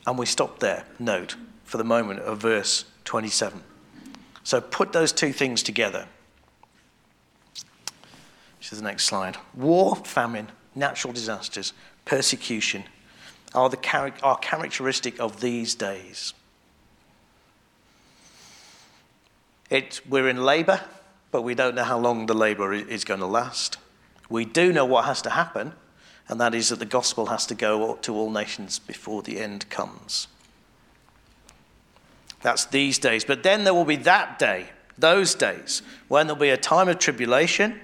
And 0.05 0.17
we 0.17 0.25
stop 0.25 0.59
there, 0.59 0.85
note, 0.99 1.35
for 1.63 1.77
the 1.77 1.83
moment 1.83 2.19
of 2.21 2.39
verse 2.39 2.85
27. 3.05 3.63
So 4.43 4.59
put 4.59 4.91
those 4.91 5.11
two 5.11 5.31
things 5.31 5.63
together. 5.63 6.07
This 8.59 8.73
is 8.73 8.79
the 8.79 8.85
next 8.85 9.05
slide. 9.05 9.37
War, 9.53 9.95
famine, 9.95 10.49
natural 10.75 11.13
disasters, 11.13 11.73
persecution 12.05 12.83
are, 13.53 13.69
the 13.69 13.77
char- 13.77 14.13
are 14.21 14.37
characteristic 14.37 15.19
of 15.19 15.41
these 15.41 15.75
days. 15.75 16.33
It, 19.69 20.01
we're 20.07 20.29
in 20.29 20.43
labour, 20.43 20.81
but 21.31 21.41
we 21.41 21.55
don't 21.55 21.75
know 21.75 21.83
how 21.83 21.97
long 21.97 22.25
the 22.25 22.33
labour 22.33 22.73
is 22.73 23.05
going 23.05 23.21
to 23.21 23.25
last. 23.25 23.77
We 24.29 24.45
do 24.45 24.71
know 24.73 24.85
what 24.85 25.05
has 25.05 25.21
to 25.23 25.31
happen, 25.31 25.73
and 26.29 26.39
that 26.39 26.55
is 26.55 26.69
that 26.69 26.79
the 26.79 26.85
gospel 26.85 27.27
has 27.27 27.45
to 27.47 27.55
go 27.55 27.95
to 28.01 28.15
all 28.15 28.29
nations 28.29 28.79
before 28.79 29.21
the 29.21 29.39
end 29.39 29.69
comes. 29.69 30.27
That's 32.41 32.65
these 32.65 32.99
days. 32.99 33.23
But 33.23 33.43
then 33.43 33.63
there 33.63 33.73
will 33.73 33.85
be 33.85 33.95
that 33.97 34.39
day, 34.39 34.69
those 34.97 35.35
days, 35.35 35.81
when 36.07 36.27
there'll 36.27 36.39
be 36.39 36.49
a 36.49 36.57
time 36.57 36.89
of 36.89 36.99
tribulation, 36.99 37.79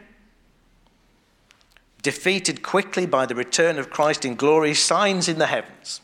defeated 2.02 2.62
quickly 2.62 3.06
by 3.06 3.26
the 3.26 3.36
return 3.36 3.78
of 3.78 3.90
Christ 3.90 4.26
in 4.26 4.36
glory, 4.36 4.74
signs 4.74 5.28
in 5.28 5.38
the 5.38 5.48
heavens. 5.48 6.02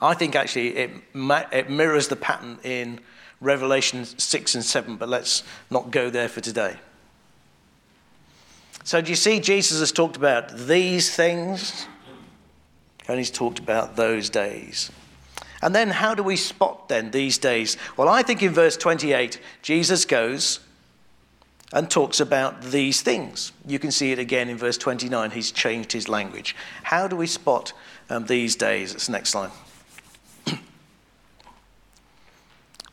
I 0.00 0.14
think 0.14 0.34
actually 0.34 0.76
it, 0.76 0.90
it 1.14 1.70
mirrors 1.70 2.08
the 2.08 2.16
pattern 2.16 2.58
in 2.64 3.00
Revelation 3.40 4.04
6 4.04 4.54
and 4.54 4.64
7, 4.64 4.96
but 4.96 5.08
let's 5.08 5.42
not 5.70 5.90
go 5.90 6.10
there 6.10 6.28
for 6.28 6.40
today. 6.40 6.76
So, 8.84 9.00
do 9.00 9.10
you 9.10 9.16
see, 9.16 9.40
Jesus 9.40 9.80
has 9.80 9.92
talked 9.92 10.16
about 10.16 10.56
these 10.56 11.14
things, 11.14 11.86
and 13.08 13.18
he's 13.18 13.30
talked 13.30 13.58
about 13.58 13.96
those 13.96 14.30
days. 14.30 14.90
And 15.62 15.74
then, 15.74 15.90
how 15.90 16.14
do 16.14 16.22
we 16.22 16.36
spot 16.36 16.88
then 16.88 17.10
these 17.10 17.36
days? 17.36 17.76
Well, 17.96 18.08
I 18.08 18.22
think 18.22 18.42
in 18.42 18.52
verse 18.52 18.76
28, 18.76 19.40
Jesus 19.62 20.04
goes 20.04 20.60
and 21.72 21.90
talks 21.90 22.18
about 22.18 22.62
these 22.62 23.02
things. 23.02 23.52
You 23.66 23.78
can 23.78 23.90
see 23.90 24.12
it 24.12 24.18
again 24.18 24.48
in 24.48 24.56
verse 24.56 24.78
29. 24.78 25.30
He's 25.30 25.52
changed 25.52 25.92
his 25.92 26.08
language. 26.08 26.56
How 26.82 27.06
do 27.06 27.16
we 27.16 27.26
spot 27.26 27.72
um, 28.08 28.24
these 28.24 28.56
days? 28.56 28.94
It's 28.94 29.06
the 29.06 29.12
next 29.12 29.34
line. 29.34 29.50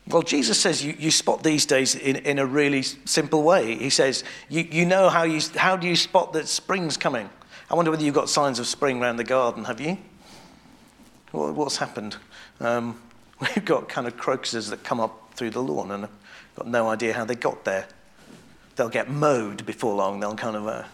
Well, 0.08 0.22
Jesus 0.22 0.58
says 0.58 0.82
you, 0.82 0.94
you 0.98 1.10
spot 1.10 1.42
these 1.42 1.66
days 1.66 1.94
in, 1.94 2.16
in 2.16 2.38
a 2.38 2.46
really 2.46 2.82
simple 2.82 3.42
way. 3.42 3.76
He 3.76 3.90
says, 3.90 4.24
you, 4.48 4.66
you 4.70 4.86
know 4.86 5.10
how, 5.10 5.24
you, 5.24 5.40
how 5.54 5.76
do 5.76 5.86
you 5.86 5.96
spot 5.96 6.32
that 6.32 6.48
spring's 6.48 6.96
coming? 6.96 7.28
I 7.70 7.74
wonder 7.74 7.90
whether 7.90 8.02
you've 8.02 8.14
got 8.14 8.30
signs 8.30 8.58
of 8.58 8.66
spring 8.66 9.02
around 9.02 9.18
the 9.18 9.24
garden, 9.24 9.64
have 9.64 9.80
you? 9.80 9.98
What's 11.32 11.76
happened? 11.76 12.16
Um, 12.58 12.98
we've 13.40 13.64
got 13.66 13.90
kind 13.90 14.06
of 14.06 14.16
crocuses 14.16 14.70
that 14.70 14.82
come 14.82 14.98
up 14.98 15.34
through 15.34 15.50
the 15.50 15.62
lawn 15.62 15.90
and 15.90 16.04
I've 16.04 16.56
got 16.56 16.68
no 16.68 16.88
idea 16.88 17.12
how 17.12 17.26
they 17.26 17.34
got 17.34 17.66
there. 17.66 17.86
They'll 18.76 18.88
get 18.88 19.10
mowed 19.10 19.66
before 19.66 19.94
long. 19.94 20.20
They'll 20.20 20.36
kind 20.36 20.56
of, 20.56 20.66
uh, 20.66 20.84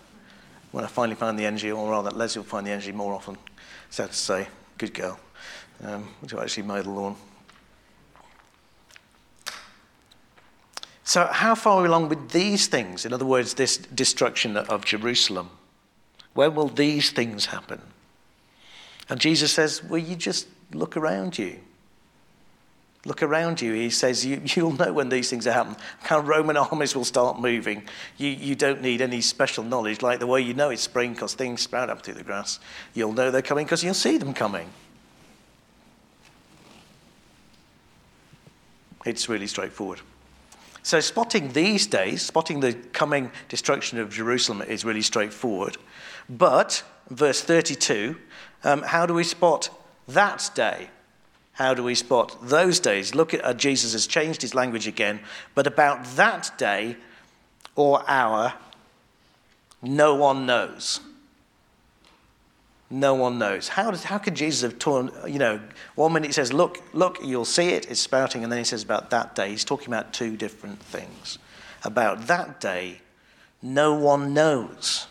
when 0.72 0.82
I 0.82 0.88
finally 0.88 1.14
find 1.14 1.38
the 1.38 1.46
energy, 1.46 1.70
or 1.70 1.88
rather, 1.88 2.10
Leslie 2.10 2.40
will 2.40 2.46
find 2.46 2.66
the 2.66 2.72
energy 2.72 2.90
more 2.90 3.14
often, 3.14 3.36
sad 3.90 4.10
to 4.10 4.16
say, 4.16 4.48
good 4.76 4.92
girl, 4.92 5.20
um, 5.84 6.08
to 6.26 6.40
actually 6.40 6.64
mow 6.64 6.82
the 6.82 6.90
lawn. 6.90 7.14
So, 11.04 11.26
how 11.26 11.54
far 11.54 11.78
are 11.78 11.82
we 11.82 11.88
along 11.88 12.08
with 12.08 12.30
these 12.30 12.66
things? 12.66 13.04
In 13.04 13.12
other 13.12 13.26
words, 13.26 13.54
this 13.54 13.76
destruction 13.76 14.56
of 14.56 14.86
Jerusalem. 14.86 15.50
When 16.32 16.54
will 16.54 16.68
these 16.68 17.10
things 17.10 17.46
happen? 17.46 17.80
And 19.10 19.20
Jesus 19.20 19.52
says, 19.52 19.84
Well, 19.84 19.98
you 19.98 20.16
just 20.16 20.48
look 20.72 20.96
around 20.96 21.38
you. 21.38 21.60
Look 23.06 23.22
around 23.22 23.60
you. 23.60 23.74
He 23.74 23.90
says, 23.90 24.24
you, 24.24 24.40
You'll 24.56 24.72
know 24.72 24.94
when 24.94 25.10
these 25.10 25.28
things 25.28 25.46
are 25.46 25.52
happening. 25.52 25.76
Roman 26.10 26.56
armies 26.70 26.96
will 26.96 27.04
start 27.04 27.38
moving. 27.38 27.82
You, 28.16 28.28
you 28.28 28.54
don't 28.54 28.80
need 28.80 29.02
any 29.02 29.20
special 29.20 29.62
knowledge, 29.62 30.00
like 30.00 30.20
the 30.20 30.26
way 30.26 30.40
you 30.40 30.54
know 30.54 30.70
it's 30.70 30.82
spring 30.82 31.12
because 31.12 31.34
things 31.34 31.60
sprout 31.60 31.90
up 31.90 32.02
through 32.02 32.14
the 32.14 32.24
grass. 32.24 32.60
You'll 32.94 33.12
know 33.12 33.30
they're 33.30 33.42
coming 33.42 33.66
because 33.66 33.84
you'll 33.84 33.92
see 33.92 34.16
them 34.16 34.32
coming. 34.32 34.70
It's 39.04 39.28
really 39.28 39.46
straightforward. 39.46 40.00
So, 40.84 41.00
spotting 41.00 41.52
these 41.52 41.86
days, 41.86 42.20
spotting 42.20 42.60
the 42.60 42.74
coming 42.74 43.32
destruction 43.48 43.98
of 43.98 44.10
Jerusalem 44.10 44.60
is 44.60 44.84
really 44.84 45.00
straightforward. 45.00 45.78
But, 46.28 46.82
verse 47.08 47.40
32, 47.40 48.16
um, 48.64 48.82
how 48.82 49.06
do 49.06 49.14
we 49.14 49.24
spot 49.24 49.70
that 50.06 50.50
day? 50.54 50.90
How 51.52 51.72
do 51.72 51.82
we 51.82 51.94
spot 51.94 52.36
those 52.42 52.80
days? 52.80 53.14
Look 53.14 53.32
at 53.32 53.42
uh, 53.42 53.54
Jesus 53.54 53.94
has 53.94 54.06
changed 54.06 54.42
his 54.42 54.54
language 54.54 54.86
again, 54.86 55.20
but 55.54 55.66
about 55.66 56.04
that 56.16 56.52
day 56.58 56.96
or 57.76 58.04
hour, 58.06 58.52
no 59.80 60.14
one 60.14 60.44
knows. 60.44 61.00
No 62.90 63.14
one 63.14 63.38
knows. 63.38 63.68
How, 63.68 63.90
does, 63.90 64.04
how 64.04 64.18
could 64.18 64.34
Jesus 64.34 64.62
have 64.62 64.78
torn, 64.78 65.10
you 65.26 65.38
know, 65.38 65.60
one 65.94 66.12
minute 66.12 66.26
he 66.26 66.32
says, 66.32 66.52
look, 66.52 66.82
look, 66.92 67.18
you'll 67.22 67.44
see 67.44 67.70
it, 67.70 67.90
it's 67.90 68.00
spouting, 68.00 68.42
and 68.42 68.52
then 68.52 68.58
he 68.58 68.64
says 68.64 68.82
about 68.82 69.10
that 69.10 69.34
day. 69.34 69.50
He's 69.50 69.64
talking 69.64 69.88
about 69.88 70.12
two 70.12 70.36
different 70.36 70.80
things. 70.80 71.38
About 71.82 72.26
that 72.26 72.60
day, 72.60 73.00
no 73.62 73.94
one 73.94 74.34
knows. 74.34 75.06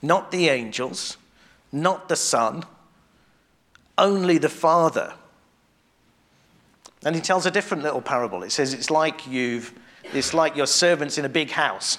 Not 0.00 0.30
the 0.30 0.48
angels, 0.48 1.16
not 1.70 2.08
the 2.08 2.16
Son, 2.16 2.64
only 3.96 4.38
the 4.38 4.48
Father. 4.48 5.14
And 7.04 7.14
he 7.14 7.20
tells 7.20 7.44
a 7.44 7.50
different 7.50 7.82
little 7.82 8.00
parable. 8.00 8.42
It 8.42 8.50
says 8.50 8.72
it's 8.72 8.90
like 8.90 9.26
you've, 9.26 9.72
it's 10.14 10.32
like 10.32 10.56
your 10.56 10.66
servants 10.66 11.18
in 11.18 11.24
a 11.24 11.28
big 11.28 11.50
house. 11.50 11.98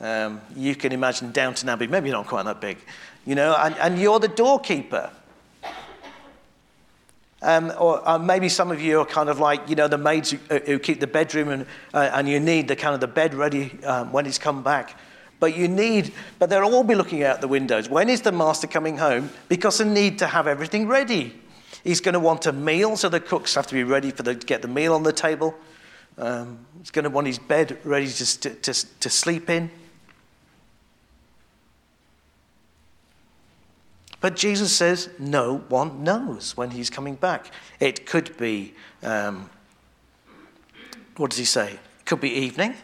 Um, 0.00 0.40
you 0.56 0.74
can 0.74 0.92
imagine 0.92 1.32
Downton 1.32 1.68
Abbey, 1.68 1.86
maybe 1.86 2.10
not 2.10 2.26
quite 2.26 2.44
that 2.44 2.60
big 2.60 2.78
you 3.24 3.34
know, 3.34 3.54
and, 3.58 3.76
and 3.76 3.98
you're 3.98 4.18
the 4.18 4.28
doorkeeper. 4.28 5.10
Um, 7.42 7.72
or 7.78 8.08
uh, 8.08 8.18
maybe 8.18 8.48
some 8.48 8.70
of 8.70 8.80
you 8.80 9.00
are 9.00 9.04
kind 9.04 9.28
of 9.28 9.40
like, 9.40 9.68
you 9.68 9.74
know, 9.74 9.88
the 9.88 9.98
maids 9.98 10.30
who, 10.30 10.38
uh, 10.48 10.60
who 10.60 10.78
keep 10.78 11.00
the 11.00 11.08
bedroom 11.08 11.48
and, 11.48 11.66
uh, 11.92 12.10
and 12.14 12.28
you 12.28 12.38
need 12.38 12.68
the 12.68 12.76
kind 12.76 12.94
of 12.94 13.00
the 13.00 13.08
bed 13.08 13.34
ready 13.34 13.82
um, 13.82 14.12
when 14.12 14.24
he's 14.24 14.38
come 14.38 14.62
back. 14.62 14.96
But 15.40 15.56
you 15.56 15.66
need, 15.66 16.12
but 16.38 16.50
they'll 16.50 16.62
all 16.62 16.84
be 16.84 16.94
looking 16.94 17.24
out 17.24 17.40
the 17.40 17.48
windows. 17.48 17.88
When 17.88 18.08
is 18.08 18.20
the 18.20 18.30
master 18.30 18.68
coming 18.68 18.96
home? 18.96 19.28
Because 19.48 19.78
they 19.78 19.84
need 19.84 20.20
to 20.20 20.28
have 20.28 20.46
everything 20.46 20.86
ready. 20.86 21.34
He's 21.82 22.00
going 22.00 22.12
to 22.12 22.20
want 22.20 22.46
a 22.46 22.52
meal, 22.52 22.96
so 22.96 23.08
the 23.08 23.18
cooks 23.18 23.56
have 23.56 23.66
to 23.66 23.74
be 23.74 23.82
ready 23.82 24.12
for 24.12 24.22
the, 24.22 24.36
to 24.36 24.46
get 24.46 24.62
the 24.62 24.68
meal 24.68 24.94
on 24.94 25.02
the 25.02 25.12
table. 25.12 25.52
Um, 26.18 26.64
he's 26.78 26.92
going 26.92 27.04
to 27.04 27.10
want 27.10 27.26
his 27.26 27.40
bed 27.40 27.76
ready 27.82 28.06
to, 28.06 28.38
to, 28.38 28.72
to 29.00 29.10
sleep 29.10 29.50
in. 29.50 29.68
But 34.22 34.36
Jesus 34.36 34.74
says 34.74 35.10
no 35.18 35.58
one 35.68 36.04
knows 36.04 36.56
when 36.56 36.70
he's 36.70 36.88
coming 36.88 37.16
back. 37.16 37.50
It 37.80 38.06
could 38.06 38.36
be, 38.36 38.72
um, 39.02 39.50
what 41.16 41.30
does 41.30 41.38
he 41.40 41.44
say? 41.44 41.72
It 41.72 42.06
could 42.06 42.20
be 42.20 42.30
evening, 42.30 42.74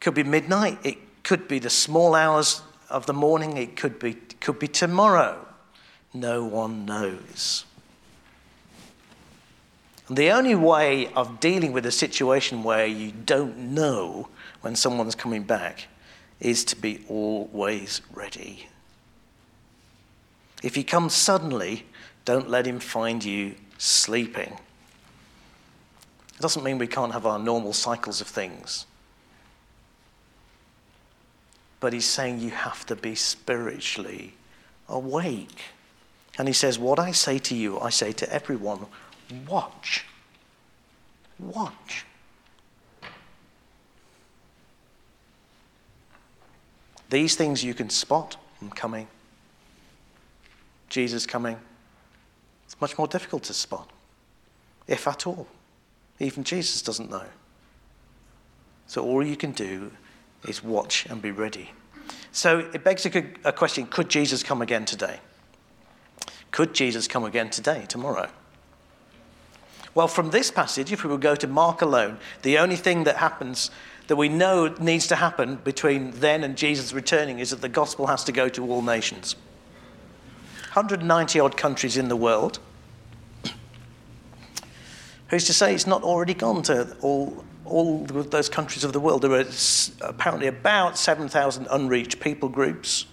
could 0.00 0.14
be 0.14 0.24
midnight, 0.24 0.78
it 0.84 0.98
could 1.22 1.46
be 1.46 1.60
the 1.60 1.70
small 1.70 2.16
hours 2.16 2.62
of 2.90 3.06
the 3.06 3.12
morning, 3.12 3.56
it 3.56 3.76
could 3.76 4.00
be, 4.00 4.14
could 4.40 4.58
be 4.58 4.66
tomorrow. 4.66 5.46
No 6.12 6.44
one 6.44 6.84
knows. 6.84 7.64
And 10.08 10.16
the 10.16 10.30
only 10.30 10.56
way 10.56 11.12
of 11.14 11.38
dealing 11.38 11.72
with 11.72 11.86
a 11.86 11.92
situation 11.92 12.64
where 12.64 12.86
you 12.86 13.12
don't 13.12 13.56
know 13.56 14.28
when 14.62 14.74
someone's 14.74 15.14
coming 15.14 15.44
back 15.44 15.86
is 16.40 16.64
to 16.64 16.76
be 16.76 17.04
always 17.08 18.00
ready. 18.12 18.66
If 20.62 20.74
he 20.74 20.84
comes 20.84 21.14
suddenly, 21.14 21.86
don't 22.24 22.48
let 22.48 22.66
him 22.66 22.80
find 22.80 23.24
you 23.24 23.54
sleeping. 23.78 24.58
It 26.34 26.40
doesn't 26.40 26.64
mean 26.64 26.78
we 26.78 26.86
can't 26.86 27.12
have 27.12 27.26
our 27.26 27.38
normal 27.38 27.72
cycles 27.72 28.20
of 28.20 28.26
things. 28.26 28.86
But 31.80 31.92
he's 31.92 32.06
saying 32.06 32.40
you 32.40 32.50
have 32.50 32.84
to 32.86 32.96
be 32.96 33.14
spiritually 33.14 34.34
awake. 34.88 35.60
And 36.38 36.48
he 36.48 36.54
says, 36.54 36.78
What 36.78 36.98
I 36.98 37.12
say 37.12 37.38
to 37.38 37.54
you, 37.54 37.78
I 37.80 37.90
say 37.90 38.12
to 38.12 38.32
everyone 38.32 38.86
watch. 39.46 40.04
Watch. 41.38 42.04
These 47.08 47.36
things 47.36 47.62
you 47.62 47.74
can 47.74 47.88
spot 47.90 48.36
them 48.60 48.70
coming. 48.70 49.06
Jesus 50.96 51.26
coming. 51.26 51.58
It's 52.64 52.80
much 52.80 52.96
more 52.96 53.06
difficult 53.06 53.42
to 53.44 53.52
spot, 53.52 53.90
if 54.88 55.06
at 55.06 55.26
all. 55.26 55.46
Even 56.18 56.42
Jesus 56.42 56.80
doesn't 56.80 57.10
know. 57.10 57.26
So 58.86 59.04
all 59.04 59.22
you 59.22 59.36
can 59.36 59.52
do 59.52 59.92
is 60.48 60.64
watch 60.64 61.04
and 61.04 61.20
be 61.20 61.32
ready. 61.32 61.72
So 62.32 62.60
it 62.72 62.82
begs 62.82 63.04
a, 63.04 63.26
a 63.44 63.52
question 63.52 63.86
could 63.86 64.08
Jesus 64.08 64.42
come 64.42 64.62
again 64.62 64.86
today? 64.86 65.20
Could 66.50 66.72
Jesus 66.72 67.06
come 67.06 67.24
again 67.24 67.50
today, 67.50 67.84
tomorrow? 67.86 68.30
Well, 69.94 70.08
from 70.08 70.30
this 70.30 70.50
passage, 70.50 70.92
if 70.92 71.04
we 71.04 71.10
would 71.10 71.20
go 71.20 71.36
to 71.36 71.46
Mark 71.46 71.82
alone, 71.82 72.16
the 72.40 72.56
only 72.56 72.76
thing 72.76 73.04
that 73.04 73.16
happens 73.16 73.70
that 74.06 74.16
we 74.16 74.30
know 74.30 74.68
needs 74.80 75.06
to 75.08 75.16
happen 75.16 75.56
between 75.56 76.12
then 76.12 76.42
and 76.42 76.56
Jesus 76.56 76.94
returning 76.94 77.38
is 77.38 77.50
that 77.50 77.60
the 77.60 77.68
gospel 77.68 78.06
has 78.06 78.24
to 78.24 78.32
go 78.32 78.48
to 78.48 78.70
all 78.70 78.80
nations. 78.80 79.36
190 80.76 81.40
odd 81.40 81.56
countries 81.56 81.96
in 81.96 82.08
the 82.08 82.16
world. 82.16 82.58
Who's 85.28 85.44
to 85.46 85.54
say 85.54 85.74
it's 85.74 85.86
not 85.86 86.02
already 86.02 86.34
gone 86.34 86.62
to 86.64 86.94
all, 87.00 87.44
all 87.64 88.04
those 88.04 88.50
countries 88.50 88.84
of 88.84 88.92
the 88.92 89.00
world? 89.00 89.22
There 89.22 89.32
are 89.32 89.46
apparently 90.02 90.48
about 90.48 90.98
7,000 90.98 91.66
unreached 91.70 92.20
people 92.20 92.50
groups. 92.50 93.06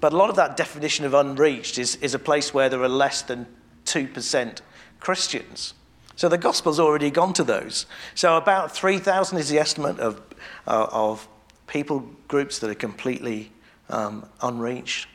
But 0.00 0.12
a 0.12 0.16
lot 0.16 0.30
of 0.30 0.36
that 0.36 0.56
definition 0.56 1.04
of 1.04 1.14
unreached 1.14 1.78
is, 1.78 1.96
is 1.96 2.14
a 2.14 2.18
place 2.20 2.54
where 2.54 2.68
there 2.68 2.82
are 2.82 2.88
less 2.88 3.22
than 3.22 3.46
2% 3.86 4.60
Christians. 5.00 5.74
So 6.14 6.28
the 6.28 6.38
gospel's 6.38 6.78
already 6.78 7.10
gone 7.10 7.32
to 7.32 7.42
those. 7.42 7.86
So 8.14 8.36
about 8.36 8.70
3,000 8.70 9.36
is 9.36 9.48
the 9.48 9.58
estimate 9.58 9.98
of, 9.98 10.22
uh, 10.68 10.86
of 10.92 11.26
people 11.66 12.08
groups 12.28 12.60
that 12.60 12.70
are 12.70 12.74
completely 12.76 13.50
um, 13.88 14.28
unreached. 14.40 15.08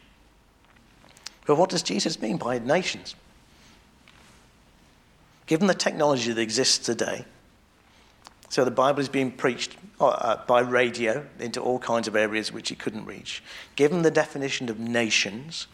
But 1.49 1.57
what 1.57 1.71
does 1.71 1.81
Jesus 1.81 2.21
mean 2.21 2.37
by 2.37 2.59
nations? 2.59 3.15
Given 5.47 5.65
the 5.65 5.73
technology 5.73 6.31
that 6.31 6.39
exists 6.39 6.77
today, 6.77 7.25
so 8.49 8.63
the 8.63 8.69
Bible 8.69 8.99
is 8.99 9.09
being 9.09 9.31
preached 9.31 9.75
uh, 9.99 10.45
by 10.45 10.59
radio 10.59 11.25
into 11.39 11.59
all 11.59 11.79
kinds 11.79 12.07
of 12.07 12.15
areas 12.15 12.53
which 12.53 12.71
it 12.71 12.77
couldn't 12.77 13.03
reach. 13.05 13.41
Given 13.75 14.03
the 14.03 14.11
definition 14.11 14.69
of 14.69 14.77
nations, 14.77 15.65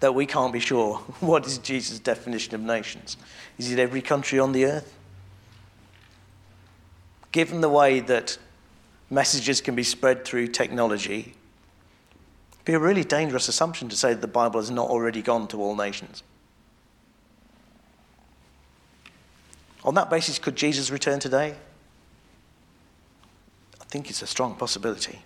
that 0.00 0.16
we 0.16 0.26
can't 0.26 0.52
be 0.52 0.58
sure 0.58 0.96
what 1.20 1.46
is 1.46 1.58
Jesus' 1.58 2.00
definition 2.00 2.56
of 2.56 2.62
nations. 2.62 3.16
Is 3.56 3.70
it 3.70 3.78
every 3.78 4.02
country 4.02 4.40
on 4.40 4.50
the 4.50 4.64
earth? 4.64 4.92
Given 7.30 7.60
the 7.60 7.68
way 7.68 8.00
that 8.00 8.36
messages 9.10 9.60
can 9.60 9.76
be 9.76 9.84
spread 9.84 10.24
through 10.24 10.48
technology, 10.48 11.36
be 12.70 12.74
a 12.74 12.78
really 12.78 13.02
dangerous 13.02 13.48
assumption 13.48 13.88
to 13.88 13.96
say 13.96 14.14
that 14.14 14.20
the 14.20 14.28
Bible 14.28 14.60
has 14.60 14.70
not 14.70 14.88
already 14.88 15.22
gone 15.22 15.48
to 15.48 15.60
all 15.60 15.74
nations. 15.74 16.22
On 19.82 19.94
that 19.94 20.08
basis, 20.08 20.38
could 20.38 20.54
Jesus 20.54 20.88
return 20.88 21.18
today? 21.18 21.56
I 23.80 23.84
think 23.86 24.08
it's 24.08 24.22
a 24.22 24.26
strong 24.26 24.54
possibility. 24.54 25.18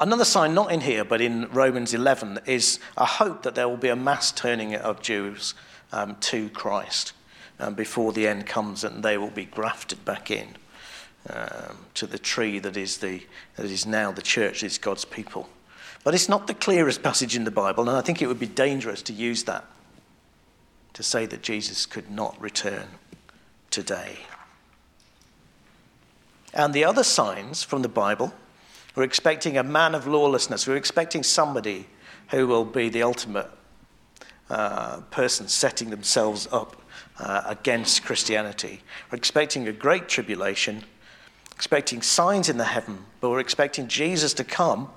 Another 0.00 0.24
sign, 0.24 0.52
not 0.52 0.72
in 0.72 0.80
here, 0.80 1.04
but 1.04 1.20
in 1.20 1.48
Romans 1.52 1.94
11, 1.94 2.40
is 2.46 2.80
a 2.96 3.04
hope 3.04 3.44
that 3.44 3.54
there 3.54 3.68
will 3.68 3.76
be 3.76 3.90
a 3.90 3.96
mass 3.96 4.32
turning 4.32 4.74
of 4.74 5.00
Jews 5.00 5.54
um, 5.92 6.16
to 6.22 6.48
Christ 6.48 7.12
um, 7.60 7.74
before 7.74 8.12
the 8.12 8.26
end 8.26 8.46
comes 8.46 8.82
and 8.82 9.04
they 9.04 9.16
will 9.16 9.30
be 9.30 9.44
grafted 9.44 10.04
back 10.04 10.32
in 10.32 10.56
um, 11.30 11.78
to 11.94 12.06
the 12.06 12.18
tree 12.18 12.58
that 12.58 12.76
is, 12.76 12.98
the, 12.98 13.22
that 13.56 13.66
is 13.66 13.86
now 13.86 14.12
the 14.12 14.22
church, 14.22 14.62
is 14.62 14.78
God's 14.78 15.04
people. 15.04 15.48
But 16.04 16.14
it's 16.14 16.28
not 16.28 16.46
the 16.46 16.54
clearest 16.54 17.02
passage 17.02 17.34
in 17.34 17.44
the 17.44 17.50
Bible, 17.50 17.88
and 17.88 17.96
I 17.96 18.02
think 18.02 18.20
it 18.20 18.26
would 18.26 18.38
be 18.38 18.46
dangerous 18.46 19.02
to 19.02 19.12
use 19.12 19.44
that 19.44 19.64
to 20.92 21.02
say 21.02 21.26
that 21.26 21.42
Jesus 21.42 21.86
could 21.86 22.10
not 22.10 22.40
return 22.40 22.86
today. 23.70 24.18
And 26.52 26.72
the 26.72 26.84
other 26.84 27.02
signs 27.02 27.64
from 27.64 27.82
the 27.82 27.88
Bible, 27.88 28.32
we're 28.94 29.02
expecting 29.02 29.58
a 29.58 29.64
man 29.64 29.94
of 29.94 30.06
lawlessness. 30.06 30.68
We're 30.68 30.76
expecting 30.76 31.24
somebody 31.24 31.88
who 32.30 32.46
will 32.46 32.64
be 32.64 32.88
the 32.88 33.02
ultimate 33.02 33.50
uh, 34.48 35.00
person 35.10 35.48
setting 35.48 35.90
themselves 35.90 36.46
up 36.52 36.76
uh, 37.18 37.42
against 37.46 38.04
Christianity. 38.04 38.82
We're 39.10 39.16
expecting 39.16 39.66
a 39.66 39.72
great 39.72 40.08
tribulation 40.08 40.84
expecting 41.54 42.02
signs 42.02 42.48
in 42.48 42.56
the 42.58 42.64
heaven, 42.64 42.98
but 43.20 43.30
we're 43.30 43.40
expecting 43.40 43.88
Jesus 43.88 44.34
to 44.34 44.44
come 44.44 44.90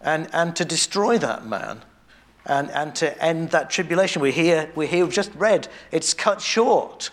and, 0.00 0.28
and 0.32 0.56
to 0.56 0.64
destroy 0.64 1.18
that 1.18 1.46
man 1.46 1.82
and, 2.46 2.70
and 2.72 2.94
to 2.96 3.24
end 3.24 3.50
that 3.50 3.70
tribulation. 3.70 4.20
We 4.20 4.32
hear, 4.32 4.70
we 4.74 4.86
hear, 4.86 5.04
we've 5.04 5.14
just 5.14 5.32
read, 5.34 5.68
it's 5.92 6.12
cut 6.12 6.40
short. 6.40 7.10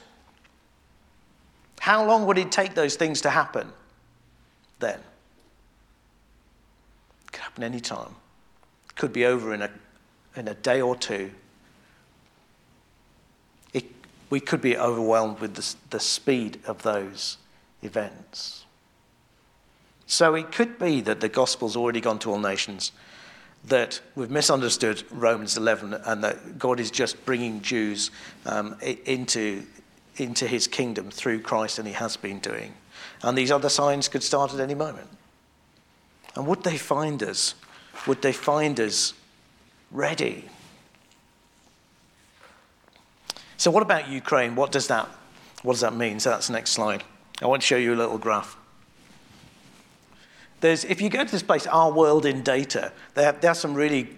How 1.79 2.05
long 2.05 2.25
would 2.25 2.37
it 2.37 2.51
take 2.51 2.73
those 2.73 2.95
things 2.95 3.21
to 3.21 3.29
happen 3.29 3.71
then? 4.79 4.99
It 7.25 7.31
could 7.31 7.41
happen 7.41 7.63
any 7.63 7.79
time. 7.79 8.15
It 8.89 8.95
could 8.95 9.13
be 9.13 9.25
over 9.25 9.53
in 9.53 9.61
a, 9.61 9.69
in 10.35 10.47
a 10.47 10.55
day 10.55 10.81
or 10.81 10.95
two. 10.95 11.31
It, 13.73 13.85
we 14.31 14.39
could 14.39 14.61
be 14.61 14.75
overwhelmed 14.75 15.39
with 15.39 15.53
the, 15.53 15.75
the 15.91 15.99
speed 15.99 16.59
of 16.65 16.81
those 16.81 17.37
events. 17.81 18.65
So 20.09 20.33
it 20.33 20.51
could 20.51 20.79
be 20.79 21.01
that 21.01 21.21
the 21.21 21.29
gospel's 21.29 21.75
already 21.75 22.01
gone 22.01 22.17
to 22.19 22.31
all 22.31 22.39
nations, 22.39 22.91
that 23.65 24.01
we've 24.15 24.31
misunderstood 24.31 25.03
Romans 25.11 25.55
11, 25.55 25.93
and 25.93 26.23
that 26.23 26.57
God 26.57 26.79
is 26.79 26.89
just 26.89 27.23
bringing 27.25 27.61
Jews 27.61 28.09
um, 28.45 28.75
into, 29.05 29.67
into 30.17 30.47
his 30.47 30.67
kingdom 30.67 31.11
through 31.11 31.41
Christ, 31.41 31.77
and 31.77 31.87
he 31.87 31.93
has 31.93 32.17
been 32.17 32.39
doing. 32.39 32.73
And 33.21 33.37
these 33.37 33.51
other 33.51 33.69
signs 33.69 34.07
could 34.07 34.23
start 34.23 34.53
at 34.53 34.59
any 34.59 34.73
moment. 34.73 35.09
And 36.35 36.47
would 36.47 36.63
they 36.63 36.77
find 36.77 37.21
us? 37.21 37.53
Would 38.07 38.21
they 38.21 38.33
find 38.33 38.79
us 38.79 39.13
ready? 39.91 40.45
So, 43.57 43.69
what 43.71 43.83
about 43.83 44.07
Ukraine? 44.07 44.55
What 44.55 44.71
does 44.71 44.87
that, 44.87 45.07
what 45.63 45.73
does 45.73 45.81
that 45.81 45.93
mean? 45.93 46.19
So, 46.19 46.29
that's 46.29 46.47
the 46.47 46.53
next 46.53 46.71
slide. 46.71 47.03
I 47.41 47.47
want 47.47 47.61
to 47.61 47.65
show 47.65 47.77
you 47.77 47.93
a 47.93 47.95
little 47.95 48.17
graph. 48.17 48.57
There's, 50.59 50.83
if 50.83 51.01
you 51.01 51.09
go 51.09 51.23
to 51.23 51.31
this 51.31 51.43
place, 51.43 51.65
Our 51.67 51.91
World 51.91 52.25
in 52.25 52.43
Data, 52.43 52.91
there, 53.13 53.25
have, 53.25 53.39
there 53.39 53.51
are 53.51 53.55
some 53.55 53.73
really, 53.73 54.09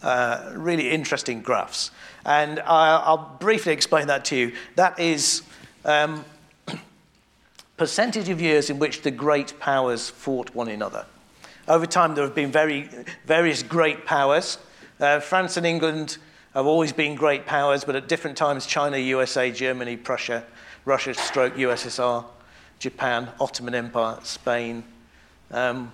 uh, 0.00 0.52
really 0.54 0.90
interesting 0.90 1.42
graphs. 1.42 1.90
And 2.24 2.60
I'll, 2.60 3.02
I'll, 3.04 3.36
briefly 3.40 3.72
explain 3.72 4.06
that 4.06 4.24
to 4.26 4.36
you. 4.36 4.52
That 4.76 4.98
is 5.00 5.42
um, 5.84 6.24
percentage 7.76 8.28
of 8.28 8.40
years 8.40 8.70
in 8.70 8.78
which 8.78 9.02
the 9.02 9.10
great 9.10 9.58
powers 9.58 10.08
fought 10.08 10.54
one 10.54 10.68
another. 10.68 11.04
Over 11.66 11.86
time, 11.86 12.14
there 12.14 12.24
have 12.24 12.34
been 12.34 12.52
very, 12.52 12.88
various 13.26 13.64
great 13.64 14.06
powers. 14.06 14.58
Uh, 15.00 15.18
France 15.18 15.56
and 15.56 15.66
England 15.66 16.18
have 16.54 16.66
always 16.66 16.92
been 16.92 17.16
great 17.16 17.44
powers, 17.44 17.82
but 17.82 17.96
at 17.96 18.08
different 18.08 18.36
times, 18.36 18.66
China, 18.66 18.98
USA, 18.98 19.50
Germany, 19.50 19.96
Prussia, 19.96 20.44
Russia, 20.84 21.12
stroke 21.12 21.54
USSR. 21.54 22.24
Japan, 22.78 23.30
Ottoman 23.40 23.74
Empire, 23.74 24.18
Spain. 24.22 24.84
Um, 25.50 25.92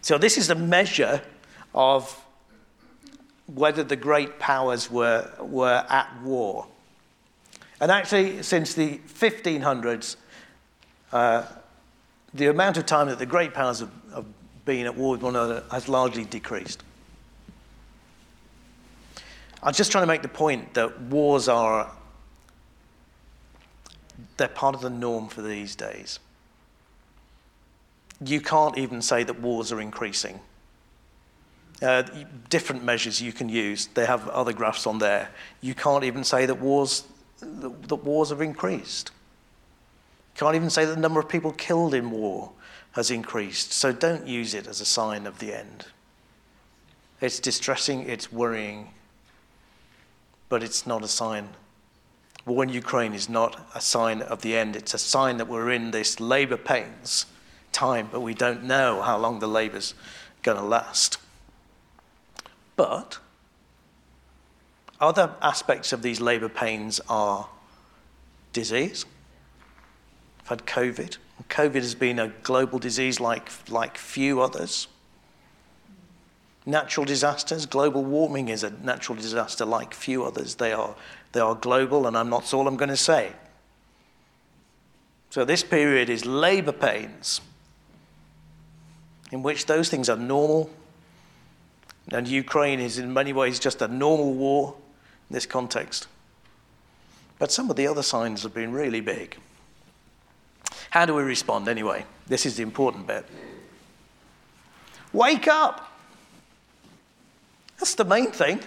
So, 0.00 0.18
this 0.18 0.38
is 0.38 0.50
a 0.50 0.54
measure 0.54 1.20
of 1.74 2.24
whether 3.46 3.82
the 3.82 3.96
great 3.96 4.38
powers 4.38 4.90
were, 4.90 5.28
were 5.40 5.84
at 5.88 6.08
war. 6.22 6.66
And 7.80 7.90
actually, 7.90 8.42
since 8.42 8.74
the 8.74 8.98
1500s, 8.98 10.16
uh, 11.12 11.42
the 12.34 12.46
amount 12.46 12.76
of 12.76 12.86
time 12.86 13.08
that 13.08 13.18
the 13.18 13.26
great 13.26 13.52
powers 13.54 13.80
have, 13.80 13.90
have 14.14 14.26
been 14.64 14.86
at 14.86 14.96
war 14.96 15.12
with 15.12 15.22
one 15.22 15.36
another 15.36 15.62
has 15.70 15.88
largely 15.88 16.24
decreased. 16.24 16.82
I'm 19.62 19.72
just 19.72 19.90
trying 19.90 20.02
to 20.02 20.08
make 20.08 20.22
the 20.22 20.28
point 20.28 20.74
that 20.74 21.00
wars 21.02 21.48
are 21.48 21.90
they're 24.36 24.48
part 24.48 24.74
of 24.74 24.80
the 24.80 24.90
norm 24.90 25.28
for 25.28 25.42
these 25.42 25.74
days. 25.74 26.18
You 28.24 28.40
can't 28.40 28.78
even 28.78 29.02
say 29.02 29.24
that 29.24 29.40
wars 29.40 29.72
are 29.72 29.80
increasing. 29.80 30.40
Uh, 31.82 32.02
different 32.48 32.82
measures 32.82 33.20
you 33.20 33.32
can 33.32 33.48
use. 33.48 33.86
They 33.88 34.06
have 34.06 34.28
other 34.28 34.52
graphs 34.52 34.86
on 34.86 34.98
there. 34.98 35.28
You 35.60 35.74
can't 35.74 36.04
even 36.04 36.24
say 36.24 36.46
that 36.46 36.58
wars, 36.58 37.04
that 37.40 38.04
wars 38.04 38.30
have 38.30 38.40
increased. 38.40 39.10
You 40.34 40.40
can't 40.40 40.56
even 40.56 40.70
say 40.70 40.86
that 40.86 40.94
the 40.94 41.00
number 41.00 41.20
of 41.20 41.28
people 41.28 41.52
killed 41.52 41.92
in 41.92 42.10
war 42.10 42.52
has 42.92 43.10
increased. 43.10 43.72
So 43.72 43.92
don't 43.92 44.26
use 44.26 44.54
it 44.54 44.66
as 44.66 44.80
a 44.80 44.86
sign 44.86 45.26
of 45.26 45.38
the 45.38 45.54
end. 45.54 45.86
It's 47.20 47.38
distressing, 47.40 48.08
it's 48.08 48.32
worrying, 48.32 48.90
but 50.48 50.62
it's 50.62 50.86
not 50.86 51.02
a 51.02 51.08
sign. 51.08 51.50
War 52.46 52.62
in 52.62 52.68
Ukraine 52.68 53.12
is 53.12 53.28
not 53.28 53.68
a 53.74 53.80
sign 53.80 54.22
of 54.22 54.40
the 54.42 54.56
end. 54.56 54.76
It's 54.76 54.94
a 54.94 54.98
sign 54.98 55.36
that 55.38 55.48
we're 55.48 55.72
in 55.72 55.90
this 55.90 56.20
labor 56.20 56.56
pains 56.56 57.26
time, 57.72 58.08
but 58.10 58.20
we 58.20 58.34
don't 58.34 58.62
know 58.64 59.02
how 59.02 59.18
long 59.18 59.40
the 59.40 59.48
labor's 59.48 59.94
going 60.42 60.56
to 60.56 60.64
last. 60.64 61.18
But 62.76 63.18
other 65.00 65.34
aspects 65.42 65.92
of 65.92 66.02
these 66.02 66.20
labor 66.20 66.48
pains 66.48 67.00
are 67.08 67.48
disease. 68.52 69.04
I've 70.42 70.48
had 70.48 70.66
COVID. 70.66 71.18
COVID 71.48 71.74
has 71.74 71.94
been 71.94 72.18
a 72.18 72.28
global 72.42 72.78
disease 72.78 73.18
like, 73.20 73.50
like 73.68 73.98
few 73.98 74.40
others. 74.40 74.86
Natural 76.64 77.04
disasters, 77.04 77.66
global 77.66 78.04
warming 78.04 78.48
is 78.48 78.64
a 78.64 78.70
natural 78.70 79.16
disaster 79.16 79.64
like 79.64 79.94
few 79.94 80.24
others. 80.24 80.56
They 80.56 80.72
are, 80.72 80.94
they 81.36 81.42
are 81.42 81.54
global, 81.54 82.06
and 82.06 82.16
I'm 82.16 82.30
not 82.30 82.52
all 82.54 82.66
I'm 82.66 82.78
going 82.78 82.88
to 82.88 82.96
say. 82.96 83.30
So, 85.28 85.44
this 85.44 85.62
period 85.62 86.08
is 86.08 86.24
labor 86.24 86.72
pains, 86.72 87.42
in 89.30 89.42
which 89.42 89.66
those 89.66 89.90
things 89.90 90.08
are 90.08 90.16
normal, 90.16 90.70
and 92.10 92.26
Ukraine 92.26 92.80
is 92.80 92.98
in 92.98 93.12
many 93.12 93.34
ways 93.34 93.58
just 93.58 93.82
a 93.82 93.88
normal 93.88 94.32
war 94.32 94.76
in 95.28 95.34
this 95.34 95.44
context. 95.44 96.06
But 97.38 97.52
some 97.52 97.68
of 97.68 97.76
the 97.76 97.86
other 97.86 98.02
signs 98.02 98.42
have 98.42 98.54
been 98.54 98.72
really 98.72 99.02
big. 99.02 99.36
How 100.88 101.04
do 101.04 101.14
we 101.14 101.22
respond 101.22 101.68
anyway? 101.68 102.06
This 102.26 102.46
is 102.46 102.56
the 102.56 102.62
important 102.62 103.06
bit. 103.06 103.26
Wake 105.12 105.48
up! 105.48 105.92
That's 107.78 107.94
the 107.94 108.06
main 108.06 108.30
thing. 108.30 108.60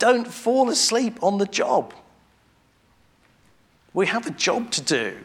Don't 0.00 0.26
fall 0.26 0.70
asleep 0.70 1.22
on 1.22 1.36
the 1.36 1.46
job. 1.46 1.92
We 3.92 4.06
have 4.06 4.26
a 4.26 4.30
job 4.30 4.70
to 4.72 4.80
do. 4.80 5.18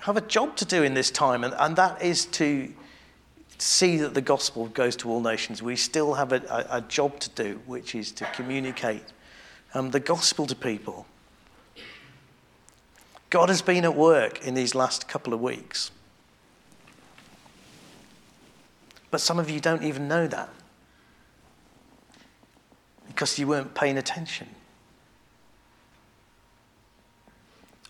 Have 0.00 0.18
a 0.18 0.20
job 0.20 0.54
to 0.56 0.66
do 0.66 0.82
in 0.82 0.92
this 0.92 1.10
time, 1.10 1.44
and, 1.44 1.54
and 1.58 1.74
that 1.76 2.02
is 2.02 2.26
to 2.26 2.72
see 3.56 3.96
that 3.96 4.12
the 4.12 4.20
gospel 4.20 4.66
goes 4.66 4.96
to 4.96 5.08
all 5.08 5.20
nations, 5.20 5.62
we 5.62 5.76
still 5.76 6.14
have 6.14 6.32
a, 6.32 6.42
a, 6.70 6.76
a 6.76 6.80
job 6.82 7.18
to 7.20 7.30
do, 7.30 7.60
which 7.64 7.94
is 7.94 8.12
to 8.12 8.26
communicate 8.34 9.02
um, 9.72 9.90
the 9.90 10.00
gospel 10.00 10.46
to 10.46 10.54
people. 10.54 11.06
God 13.30 13.48
has 13.48 13.62
been 13.62 13.84
at 13.84 13.96
work 13.96 14.46
in 14.46 14.52
these 14.52 14.74
last 14.74 15.08
couple 15.08 15.32
of 15.32 15.40
weeks. 15.40 15.90
But 19.10 19.22
some 19.22 19.38
of 19.38 19.48
you 19.48 19.58
don't 19.58 19.82
even 19.82 20.06
know 20.06 20.26
that 20.26 20.50
because 23.18 23.36
you 23.36 23.48
weren't 23.48 23.74
paying 23.74 23.98
attention. 23.98 24.46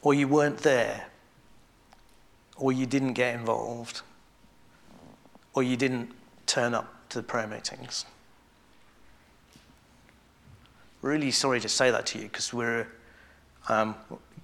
Or 0.00 0.14
you 0.14 0.26
weren't 0.26 0.56
there. 0.56 1.04
Or 2.56 2.72
you 2.72 2.86
didn't 2.86 3.12
get 3.12 3.34
involved 3.34 4.00
or 5.52 5.62
you 5.62 5.76
didn't 5.76 6.10
turn 6.46 6.72
up 6.72 6.94
to 7.10 7.18
the 7.18 7.22
prayer 7.22 7.46
meetings. 7.46 8.06
Really 11.02 11.30
sorry 11.30 11.60
to 11.60 11.68
say 11.68 11.90
that 11.90 12.06
to 12.06 12.18
you 12.18 12.24
because 12.24 12.54
we're, 12.54 12.86
um, 13.68 13.96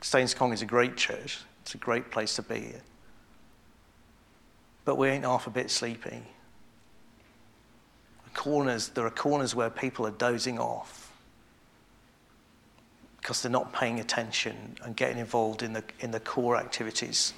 Saints 0.03 0.35
Kong 0.35 0.53
is 0.53 0.61
a 0.61 0.67
great 0.67 0.99
church. 0.99 1.39
It's 1.63 1.75
a 1.75 1.79
great 1.79 2.11
place 2.11 2.37
to 2.37 2.43
be. 2.43 2.75
But 4.85 4.97
we 4.99 5.09
ain't 5.09 5.25
half 5.25 5.47
a 5.47 5.51
bit 5.51 5.71
sleepy. 5.71 6.25
Corners, 8.35 8.89
there 8.89 9.07
are 9.07 9.11
corners 9.11 9.55
where 9.55 9.71
people 9.71 10.07
are 10.07 10.13
dozing 10.13 10.59
off 10.59 11.13
because 13.25 13.41
they're 13.41 13.51
not 13.51 13.73
paying 13.73 14.01
attention 14.01 14.77
and 14.83 14.95
getting 14.95 15.17
involved 15.17 15.63
in 15.63 15.73
the, 15.73 15.83
in 16.01 16.11
the 16.11 16.21
core 16.21 16.59
activities 16.59 17.33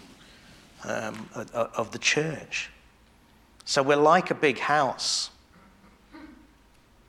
um, 0.83 1.29
of, 1.55 1.93
the 1.93 1.99
church. 1.99 2.71
So 3.65 3.85
we're 3.85 3.95
like 3.95 4.33
a 4.33 4.35
big 4.35 4.59
house. 4.59 5.31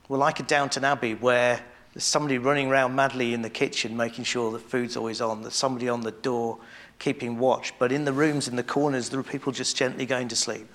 We're 0.08 0.18
like 0.18 0.38
a 0.38 0.44
Downton 0.44 0.84
Abbey 0.84 1.14
where 1.14 1.60
there's 1.92 2.04
somebody 2.04 2.38
running 2.38 2.68
around 2.68 2.94
madly 2.94 3.34
in 3.34 3.42
the 3.42 3.50
kitchen 3.50 3.96
making 3.96 4.22
sure 4.22 4.52
the 4.52 4.60
food's 4.60 4.96
always 4.96 5.20
on, 5.20 5.42
there's 5.42 5.54
somebody 5.54 5.88
on 5.88 6.02
the 6.02 6.12
door 6.12 6.58
keeping 7.00 7.36
watch. 7.38 7.74
But 7.80 7.90
in 7.90 8.04
the 8.04 8.12
rooms, 8.12 8.46
in 8.46 8.54
the 8.54 8.62
corners, 8.62 9.08
there 9.08 9.18
are 9.18 9.24
people 9.24 9.52
just 9.52 9.76
gently 9.76 10.06
going 10.06 10.28
to 10.28 10.36
sleep. 10.36 10.68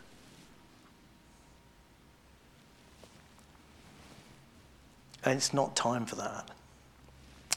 And 5.26 5.36
it's 5.36 5.54
not 5.54 5.76
time 5.76 6.06
for 6.06 6.16
that. 6.16 6.50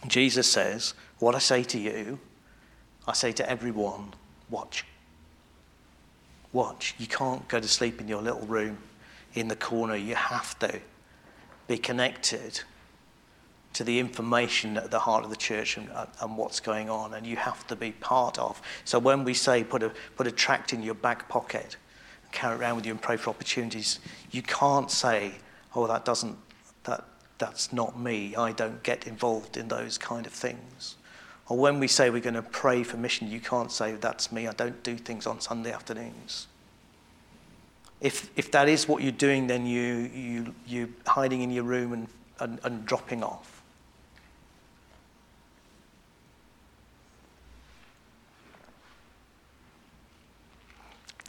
Jesus 0.06 0.50
says, 0.50 0.94
What 1.18 1.34
I 1.34 1.38
say 1.38 1.62
to 1.64 1.78
you, 1.78 2.18
I 3.06 3.12
say 3.12 3.32
to 3.32 3.48
everyone, 3.48 4.14
watch 4.50 4.84
watch. 6.56 6.94
You 6.98 7.06
can't 7.06 7.46
go 7.48 7.60
to 7.60 7.68
sleep 7.68 8.00
in 8.00 8.08
your 8.08 8.22
little 8.22 8.46
room 8.46 8.78
in 9.34 9.46
the 9.46 9.54
corner. 9.54 9.94
You 9.94 10.14
have 10.14 10.58
to 10.60 10.80
be 11.68 11.78
connected 11.78 12.60
to 13.74 13.84
the 13.84 13.98
information 14.00 14.78
at 14.78 14.90
the 14.90 14.98
heart 14.98 15.22
of 15.22 15.30
the 15.30 15.36
church 15.36 15.76
and, 15.76 15.90
uh, 15.90 16.06
and 16.22 16.38
what's 16.38 16.60
going 16.60 16.88
on, 16.88 17.12
and 17.12 17.26
you 17.26 17.36
have 17.36 17.66
to 17.66 17.76
be 17.76 17.92
part 17.92 18.38
of. 18.38 18.60
So 18.86 18.98
when 18.98 19.22
we 19.22 19.34
say 19.34 19.62
put 19.62 19.82
a, 19.82 19.92
put 20.16 20.26
a 20.26 20.30
tract 20.30 20.72
in 20.72 20.82
your 20.82 20.94
back 20.94 21.28
pocket, 21.28 21.76
carry 22.32 22.54
it 22.54 22.58
around 22.58 22.76
with 22.76 22.86
you 22.86 22.92
and 22.92 23.02
pray 23.02 23.18
for 23.18 23.28
opportunities, 23.28 24.00
you 24.30 24.40
can't 24.40 24.90
say, 24.90 25.32
oh, 25.74 25.86
that 25.86 26.06
doesn't, 26.06 26.38
that's 27.38 27.72
not 27.72 27.98
me. 27.98 28.34
I 28.34 28.52
don't 28.52 28.82
get 28.82 29.06
involved 29.06 29.56
in 29.56 29.68
those 29.68 29.98
kind 29.98 30.26
of 30.26 30.32
things. 30.32 30.96
Or 31.48 31.56
when 31.56 31.78
we 31.78 31.86
say 31.86 32.10
we're 32.10 32.20
going 32.20 32.34
to 32.34 32.42
pray 32.42 32.82
for 32.82 32.96
mission, 32.96 33.30
you 33.30 33.40
can't 33.40 33.70
say, 33.70 33.92
that's 33.92 34.32
me, 34.32 34.48
I 34.48 34.52
don't 34.52 34.82
do 34.82 34.96
things 34.96 35.26
on 35.26 35.40
Sunday 35.40 35.72
afternoons. 35.72 36.48
If, 38.00 38.30
if 38.36 38.50
that 38.50 38.68
is 38.68 38.88
what 38.88 39.02
you're 39.02 39.12
doing, 39.12 39.46
then 39.46 39.66
you, 39.66 40.10
you, 40.12 40.54
you're 40.66 40.88
hiding 41.06 41.42
in 41.42 41.50
your 41.50 41.64
room 41.64 41.92
and, 41.92 42.08
and, 42.40 42.60
and 42.64 42.84
dropping 42.84 43.22
off. 43.22 43.62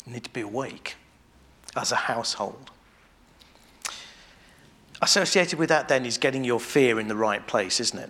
You 0.06 0.14
need 0.14 0.24
to 0.24 0.34
be 0.34 0.42
awake 0.42 0.96
as 1.76 1.92
a 1.92 1.96
household. 1.96 2.72
Associated 5.02 5.60
with 5.60 5.70
that, 5.70 5.88
then, 5.88 6.06
is 6.06 6.18
getting 6.18 6.44
your 6.44 6.60
fear 6.60 7.00
in 7.00 7.08
the 7.08 7.16
right 7.16 7.46
place, 7.46 7.80
isn't 7.80 8.00
it? 8.00 8.10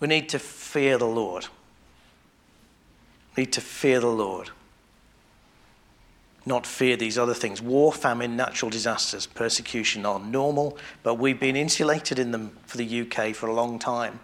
We 0.00 0.08
need 0.08 0.28
to 0.30 0.38
fear 0.38 0.98
the 0.98 1.06
Lord. 1.06 1.46
Need 3.36 3.52
to 3.52 3.60
fear 3.60 4.00
the 4.00 4.08
Lord, 4.08 4.50
not 6.44 6.66
fear 6.66 6.96
these 6.96 7.16
other 7.16 7.32
things. 7.32 7.62
War, 7.62 7.92
famine, 7.92 8.36
natural 8.36 8.70
disasters, 8.70 9.26
persecution 9.26 10.04
are 10.04 10.18
normal, 10.18 10.76
but 11.02 11.14
we've 11.14 11.40
been 11.40 11.56
insulated 11.56 12.18
in 12.18 12.30
them 12.30 12.56
for 12.66 12.76
the 12.76 13.00
UK 13.02 13.34
for 13.34 13.46
a 13.46 13.54
long 13.54 13.78
time. 13.78 14.20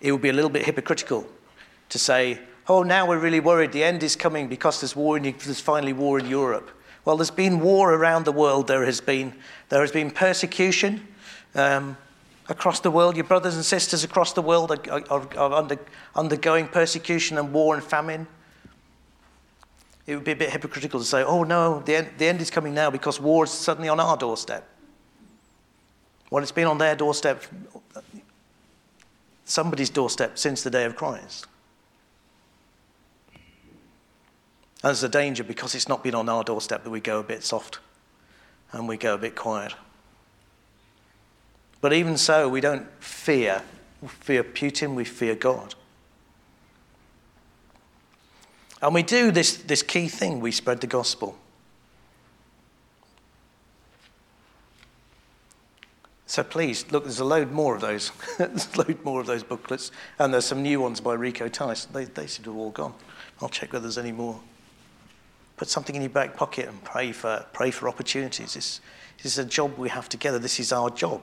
It 0.00 0.12
would 0.12 0.22
be 0.22 0.30
a 0.30 0.32
little 0.32 0.50
bit 0.50 0.64
hypocritical 0.64 1.26
to 1.90 1.98
say, 1.98 2.40
oh, 2.68 2.82
now 2.82 3.06
we're 3.06 3.18
really 3.18 3.40
worried, 3.40 3.72
the 3.72 3.82
end 3.82 4.02
is 4.02 4.16
coming 4.16 4.48
because 4.48 4.80
there's, 4.80 4.94
war 4.94 5.16
in, 5.16 5.22
there's 5.22 5.60
finally 5.60 5.92
war 5.92 6.18
in 6.18 6.26
Europe. 6.26 6.70
Well, 7.04 7.16
there's 7.16 7.30
been 7.30 7.60
war 7.60 7.94
around 7.94 8.24
the 8.24 8.32
world, 8.32 8.66
there 8.66 8.84
has 8.84 9.00
been, 9.00 9.34
there 9.68 9.80
has 9.80 9.92
been 9.92 10.10
persecution. 10.10 11.06
Um, 11.54 11.96
across 12.48 12.80
the 12.80 12.90
world, 12.90 13.16
your 13.16 13.24
brothers 13.24 13.54
and 13.54 13.64
sisters 13.64 14.04
across 14.04 14.32
the 14.32 14.42
world 14.42 14.70
are, 14.72 15.02
are, 15.10 15.38
are 15.38 15.52
under, 15.52 15.78
undergoing 16.14 16.66
persecution 16.66 17.38
and 17.38 17.52
war 17.52 17.74
and 17.74 17.82
famine. 17.82 18.26
It 20.06 20.16
would 20.16 20.24
be 20.24 20.32
a 20.32 20.36
bit 20.36 20.50
hypocritical 20.50 20.98
to 20.98 21.06
say, 21.06 21.22
oh 21.22 21.44
no, 21.44 21.80
the 21.80 21.96
end, 21.96 22.08
the 22.18 22.26
end 22.26 22.40
is 22.40 22.50
coming 22.50 22.74
now 22.74 22.90
because 22.90 23.20
war 23.20 23.44
is 23.44 23.50
suddenly 23.50 23.88
on 23.88 24.00
our 24.00 24.16
doorstep. 24.16 24.68
Well, 26.30 26.42
it's 26.42 26.52
been 26.52 26.66
on 26.66 26.78
their 26.78 26.96
doorstep, 26.96 27.44
somebody's 29.44 29.90
doorstep 29.90 30.38
since 30.38 30.62
the 30.62 30.70
day 30.70 30.84
of 30.84 30.96
Christ. 30.96 31.46
And 34.82 34.88
there's 34.88 35.02
a 35.02 35.08
danger 35.08 35.44
because 35.44 35.74
it's 35.74 35.88
not 35.88 36.02
been 36.02 36.14
on 36.14 36.28
our 36.28 36.42
doorstep 36.42 36.84
that 36.84 36.90
we 36.90 37.00
go 37.00 37.18
a 37.18 37.22
bit 37.22 37.42
soft 37.44 37.80
and 38.72 38.88
we 38.88 38.96
go 38.96 39.14
a 39.14 39.18
bit 39.18 39.36
quiet. 39.36 39.74
But 41.80 41.92
even 41.92 42.16
so, 42.16 42.48
we 42.48 42.60
don't 42.60 42.86
fear. 43.02 43.62
We 44.00 44.08
fear 44.08 44.44
Putin, 44.44 44.94
we 44.94 45.04
fear 45.04 45.34
God. 45.34 45.74
And 48.82 48.94
we 48.94 49.02
do 49.02 49.30
this, 49.30 49.56
this 49.56 49.82
key 49.82 50.08
thing 50.08 50.40
we 50.40 50.52
spread 50.52 50.80
the 50.80 50.86
gospel. 50.86 51.36
So 56.24 56.44
please, 56.44 56.90
look, 56.92 57.04
there's 57.04 57.20
a 57.20 57.24
load 57.24 57.50
more 57.50 57.74
of 57.74 57.80
those. 57.80 58.12
there's 58.38 58.72
a 58.74 58.78
load 58.78 59.04
more 59.04 59.20
of 59.20 59.26
those 59.26 59.42
booklets. 59.42 59.90
And 60.18 60.32
there's 60.32 60.46
some 60.46 60.62
new 60.62 60.80
ones 60.80 61.00
by 61.00 61.14
Rico 61.14 61.48
Tice. 61.48 61.86
They, 61.86 62.04
they 62.04 62.26
seem 62.26 62.44
to 62.44 62.50
have 62.50 62.58
all 62.58 62.70
gone. 62.70 62.94
I'll 63.42 63.48
check 63.48 63.72
whether 63.72 63.82
there's 63.82 63.98
any 63.98 64.12
more. 64.12 64.40
Put 65.60 65.68
something 65.68 65.94
in 65.94 66.00
your 66.00 66.08
back 66.08 66.38
pocket 66.38 66.70
and 66.70 66.82
pray 66.84 67.12
for, 67.12 67.44
pray 67.52 67.70
for 67.70 67.86
opportunities. 67.86 68.54
This, 68.54 68.80
this 69.22 69.32
is 69.32 69.38
a 69.38 69.44
job 69.44 69.76
we 69.76 69.90
have 69.90 70.08
together. 70.08 70.38
This 70.38 70.58
is 70.58 70.72
our 70.72 70.88
job. 70.88 71.20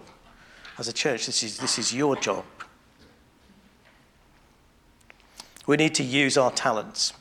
As 0.78 0.88
a 0.88 0.94
church, 0.94 1.26
this 1.26 1.42
is, 1.42 1.58
this 1.58 1.80
is 1.80 1.92
your 1.92 2.16
job. 2.16 2.46
We 5.66 5.76
need 5.76 5.96
to 5.96 6.04
use 6.04 6.38
our 6.38 6.52
talents. 6.52 7.14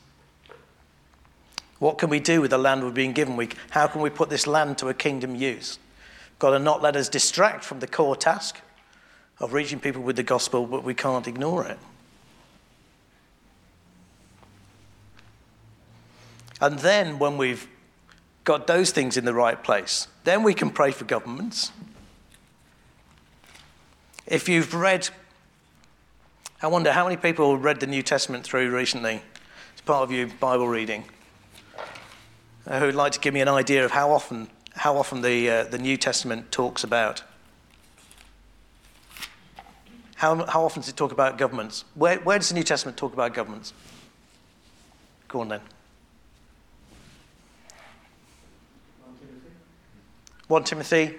What 1.79 1.97
can 1.97 2.11
we 2.11 2.19
do 2.19 2.39
with 2.39 2.51
the 2.51 2.59
land 2.59 2.83
we're 2.83 2.91
being 2.91 3.13
given? 3.13 3.35
We, 3.35 3.49
how 3.71 3.87
can 3.87 4.01
we 4.01 4.11
put 4.11 4.29
this 4.29 4.45
land 4.45 4.77
to 4.77 4.89
a 4.89 4.93
kingdom 4.93 5.33
use? 5.33 5.79
Got 6.37 6.51
to 6.51 6.59
not 6.59 6.83
let 6.83 6.95
us 6.95 7.09
distract 7.09 7.63
from 7.63 7.79
the 7.79 7.87
core 7.87 8.15
task 8.15 8.61
of 9.39 9.53
reaching 9.53 9.79
people 9.79 10.03
with 10.03 10.17
the 10.17 10.23
gospel, 10.23 10.67
but 10.67 10.83
we 10.83 10.93
can't 10.93 11.27
ignore 11.27 11.65
it. 11.65 11.79
And 16.59 16.79
then, 16.79 17.19
when 17.19 17.37
we've 17.37 17.67
got 18.43 18.65
those 18.65 18.91
things 18.91 19.17
in 19.17 19.25
the 19.25 19.33
right 19.33 19.61
place, 19.61 20.07
then 20.23 20.41
we 20.41 20.53
can 20.53 20.69
pray 20.69 20.91
for 20.91 21.05
governments. 21.05 21.71
If 24.25 24.49
you've 24.49 24.73
read, 24.73 25.09
I 26.61 26.67
wonder 26.67 26.91
how 26.91 27.03
many 27.03 27.17
people 27.17 27.57
read 27.57 27.79
the 27.79 27.87
New 27.87 28.01
Testament 28.01 28.43
through 28.43 28.75
recently 28.75 29.21
as 29.75 29.81
part 29.81 30.03
of 30.03 30.11
your 30.11 30.27
Bible 30.27 30.67
reading 30.67 31.03
uh, 32.65 32.79
who 32.79 32.87
would 32.87 32.95
like 32.95 33.11
to 33.13 33.19
give 33.19 33.33
me 33.33 33.41
an 33.41 33.47
idea 33.47 33.85
of 33.85 33.91
how 33.91 34.11
often, 34.11 34.47
how 34.75 34.97
often 34.97 35.21
the, 35.21 35.49
uh, 35.49 35.63
the 35.65 35.77
New 35.77 35.97
Testament 35.97 36.51
talks 36.51 36.83
about. 36.83 37.23
How, 40.15 40.45
how 40.45 40.63
often 40.63 40.81
does 40.81 40.89
it 40.89 40.97
talk 40.97 41.11
about 41.11 41.37
governments? 41.37 41.85
Where, 41.93 42.17
where 42.19 42.39
does 42.39 42.49
the 42.49 42.55
New 42.55 42.63
Testament 42.63 42.97
talk 42.97 43.13
about 43.13 43.33
governments? 43.33 43.73
Go 45.27 45.41
on 45.41 45.49
then. 45.49 45.61
1 50.47 50.63
Timothy? 50.63 51.15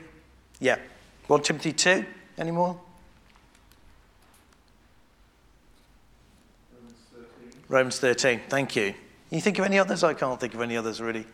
Yeah. 0.60 0.78
1 1.26 1.42
Timothy 1.42 1.72
2? 1.72 2.04
Any 2.38 2.50
more? 2.50 2.78
Romans 6.72 6.94
13. 7.12 7.60
Romans 7.68 7.98
13. 7.98 8.40
Thank 8.48 8.76
you. 8.76 8.94
You 9.30 9.40
think 9.40 9.58
of 9.58 9.64
any 9.64 9.78
others? 9.78 10.02
I 10.02 10.14
can't 10.14 10.40
think 10.40 10.54
of 10.54 10.60
any 10.60 10.76
others 10.76 11.00
really. 11.00 11.26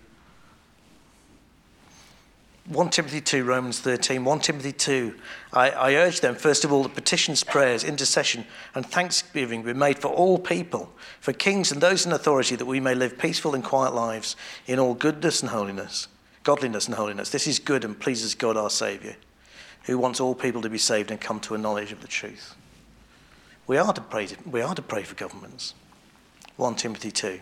1 2.69 2.89
Timothy 2.89 3.21
2, 3.21 3.45
Romans 3.45 3.79
13, 3.81 4.25
1 4.25 4.39
Timothy 4.41 4.73
2. 4.73 5.15
I, 5.53 5.71
I, 5.71 5.95
urge 5.97 6.21
them, 6.21 6.35
first 6.35 6.65
of 6.65 6.73
all, 6.73 6.83
that 6.85 6.95
petitions, 6.95 7.45
prayers, 7.45 7.85
intercession, 7.85 8.47
and 8.75 8.87
thanksgiving 8.87 9.63
be 9.63 9.75
made 9.75 9.99
for 9.99 10.09
all 10.09 10.39
people, 10.39 10.91
for 11.21 11.35
kings 11.35 11.71
and 11.71 11.83
those 11.83 12.07
in 12.07 12.13
authority, 12.13 12.57
that 12.57 12.65
we 12.65 12.81
may 12.81 12.95
live 12.95 13.19
peaceful 13.19 13.55
and 13.55 13.63
quiet 13.63 13.95
lives 13.95 14.35
in 14.67 14.79
all 14.79 14.95
goodness 14.95 15.43
and 15.43 15.51
holiness, 15.51 16.09
godliness 16.45 16.87
and 16.87 16.95
holiness. 16.95 17.31
This 17.31 17.47
is 17.47 17.59
good 17.59 17.85
and 17.85 17.99
pleases 17.99 18.35
God 18.35 18.57
our 18.57 18.71
Saviour, 18.71 19.15
who 19.85 19.99
wants 19.99 20.21
all 20.21 20.35
people 20.35 20.63
to 20.63 20.71
be 20.71 20.79
saved 20.79 21.11
and 21.11 21.21
come 21.21 21.41
to 21.41 21.55
a 21.55 21.59
knowledge 21.59 21.91
of 21.91 22.01
the 22.01 22.07
truth. 22.07 22.55
We 23.67 23.79
are 23.79 23.93
to 23.93 24.01
pray, 24.01 24.29
we 24.49 24.61
are 24.61 24.75
to 24.75 24.83
pray 24.83 25.03
for 25.03 25.15
governments. 25.15 25.75
1 26.57 26.77
Timothy 26.77 27.11
2. 27.11 27.41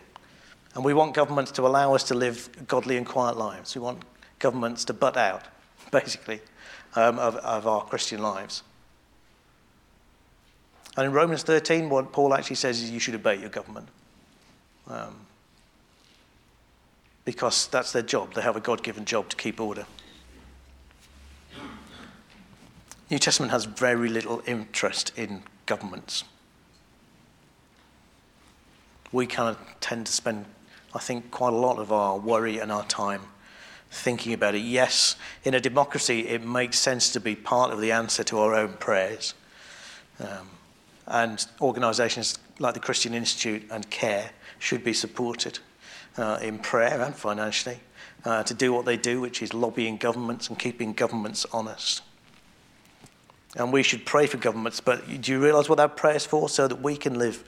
And 0.75 0.85
we 0.85 0.95
want 0.95 1.15
governments 1.15 1.51
to 1.53 1.67
allow 1.67 1.95
us 1.95 2.05
to 2.05 2.15
live 2.15 2.49
godly 2.67 2.97
and 2.97 3.05
quiet 3.05 3.37
lives. 3.37 3.75
We 3.75 3.83
want 3.83 4.03
governments 4.39 4.85
to 4.87 4.95
butt 4.95 5.17
out, 5.17 5.43
basically, 5.91 6.41
um, 6.95 7.19
of, 7.19 7.37
of 7.37 7.67
our 7.67 7.85
Christian 7.85 8.23
lives. 8.23 8.63
And 10.97 11.07
in 11.07 11.13
Romans 11.13 11.43
13, 11.43 11.89
what 11.89 12.13
Paul 12.13 12.35
actually 12.35 12.57
says 12.57 12.83
is 12.83 12.91
you 12.91 13.01
should 13.01 13.15
obey 13.15 13.37
your 13.37 13.49
government. 13.49 13.89
Um, 14.89 15.27
because 17.25 17.67
that's 17.69 17.93
their 17.93 18.03
job. 18.03 18.35
They 18.35 18.43
have 18.43 18.57
a 18.57 18.61
God 18.61 18.83
given 18.83 19.05
job 19.05 19.29
to 19.29 19.37
keep 19.37 19.61
order. 19.61 19.87
New 23.11 23.19
Testament 23.19 23.53
has 23.53 23.67
very 23.67 24.09
little 24.09 24.43
interest 24.47 25.13
in 25.17 25.43
governments. 25.67 26.25
We 29.13 29.27
kind 29.27 29.51
of 29.51 29.59
tend 29.81 30.07
to 30.07 30.13
spend, 30.13 30.47
I 30.95 30.99
think, 30.99 31.31
quite 31.31 31.53
a 31.53 31.57
lot 31.57 31.79
of 31.79 31.93
our 31.93 32.19
worry 32.19 32.59
and 32.59 32.73
our 32.73 32.87
time 32.87 33.21
thinking 33.91 34.33
about 34.33 34.55
it. 34.55 34.63
Yes, 34.63 35.17
in 35.45 35.53
a 35.53 35.61
democracy, 35.61 36.27
it 36.29 36.43
makes 36.43 36.79
sense 36.79 37.13
to 37.13 37.21
be 37.21 37.37
part 37.37 37.71
of 37.71 37.81
the 37.81 37.93
answer 37.93 38.25
to 38.25 38.39
our 38.39 38.55
own 38.55 38.73
prayers. 38.75 39.35
Um, 40.19 40.49
and 41.07 41.45
organisations 41.61 42.39
like 42.59 42.73
the 42.73 42.81
Christian 42.81 43.13
Institute 43.13 43.65
and 43.71 43.89
CARE 43.91 44.31
should 44.59 44.83
be 44.83 44.95
supported 44.95 45.59
uh, 46.17 46.39
in 46.43 46.59
prayer 46.59 47.01
and 47.01 47.15
financially 47.15 47.81
uh, 48.25 48.43
to 48.45 48.55
do 48.55 48.73
what 48.73 48.85
they 48.85 48.97
do, 48.97 49.21
which 49.21 49.43
is 49.43 49.55
lobbying 49.55 49.97
governments 49.97 50.49
and 50.49 50.59
keeping 50.59 50.93
governments 50.93 51.47
honest. 51.53 52.03
And 53.57 53.73
we 53.73 53.83
should 53.83 54.07
pray 54.07 54.27
for 54.27 54.39
governments, 54.39 54.81
but 54.81 55.21
do 55.21 55.33
you 55.33 55.43
realise 55.43 55.69
what 55.69 55.77
that 55.77 55.97
prayer 55.97 56.17
is 56.17 56.25
for? 56.25 56.49
So 56.49 56.67
that 56.69 56.81
we 56.81 56.97
can 56.97 57.19
live 57.19 57.45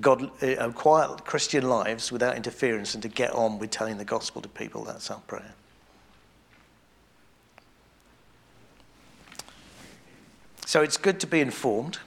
God, 0.00 0.30
uh, 0.42 0.70
quiet 0.72 1.24
Christian 1.24 1.68
lives 1.68 2.12
without 2.12 2.36
interference 2.36 2.94
and 2.94 3.02
to 3.02 3.08
get 3.08 3.32
on 3.32 3.58
with 3.58 3.70
telling 3.70 3.96
the 3.96 4.04
gospel 4.04 4.42
to 4.42 4.48
people. 4.48 4.84
That's 4.84 5.10
our 5.10 5.20
prayer. 5.20 5.54
So 10.66 10.82
it's 10.82 10.96
good 10.96 11.20
to 11.20 11.26
be 11.26 11.40
informed 11.40 11.98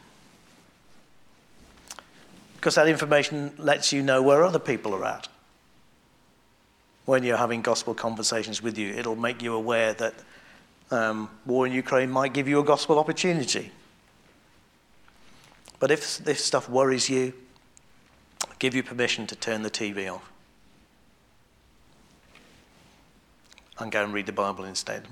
because 2.58 2.76
that 2.76 2.90
information 2.90 3.54
lets 3.58 3.94
you 3.94 4.04
know 4.04 4.22
where 4.22 4.44
other 4.44 4.60
people 4.60 4.94
are 4.94 5.06
at. 5.06 5.30
When 7.10 7.24
you're 7.24 7.38
having 7.38 7.64
gospel 7.64 7.96
conversations 7.96 8.62
with 8.62 8.78
you, 8.78 8.94
it'll 8.94 9.16
make 9.16 9.42
you 9.42 9.56
aware 9.56 9.96
that 9.96 10.14
um, 10.92 11.28
war 11.44 11.66
in 11.66 11.74
Ukraine 11.74 12.12
might 12.12 12.34
give 12.34 12.48
you 12.48 12.60
a 12.60 12.64
gospel 12.64 13.00
opportunity. 13.00 13.72
But 15.80 15.90
if 15.90 16.20
this 16.20 16.46
stuff 16.46 16.70
worries 16.70 17.10
you, 17.10 17.34
give 18.60 18.76
you 18.76 18.84
permission 18.84 19.26
to 19.26 19.36
turn 19.36 19.64
the 19.64 19.72
TV 19.72 20.08
off 20.14 20.32
and 23.80 23.92
go 23.92 24.04
and 24.04 24.14
read 24.14 24.28
the 24.28 24.32
Bible 24.32 24.66
instead. 24.66 25.08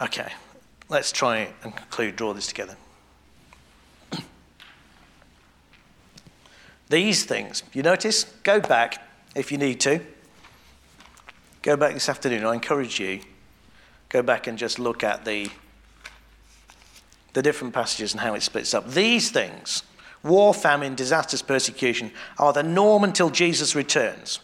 Okay, 0.00 0.32
let's 0.88 1.12
try 1.12 1.50
and 1.62 1.76
conclude, 1.76 2.16
draw 2.16 2.32
this 2.32 2.46
together. 2.46 2.78
These 6.90 7.24
things, 7.24 7.62
you 7.72 7.84
notice, 7.84 8.24
go 8.42 8.58
back 8.58 9.00
if 9.36 9.52
you 9.52 9.58
need 9.58 9.78
to. 9.80 10.00
Go 11.62 11.76
back 11.76 11.94
this 11.94 12.08
afternoon. 12.08 12.44
I 12.44 12.54
encourage 12.54 12.98
you, 12.98 13.20
go 14.08 14.22
back 14.22 14.48
and 14.48 14.58
just 14.58 14.80
look 14.80 15.04
at 15.04 15.24
the, 15.24 15.48
the 17.32 17.42
different 17.42 17.74
passages 17.74 18.12
and 18.12 18.20
how 18.20 18.34
it 18.34 18.42
splits 18.42 18.74
up. 18.74 18.90
These 18.90 19.30
things, 19.30 19.84
war, 20.24 20.52
famine, 20.52 20.96
disasters, 20.96 21.42
persecution, 21.42 22.10
are 22.38 22.52
the 22.52 22.64
norm 22.64 23.04
until 23.04 23.30
Jesus 23.30 23.76
returns. 23.76 24.40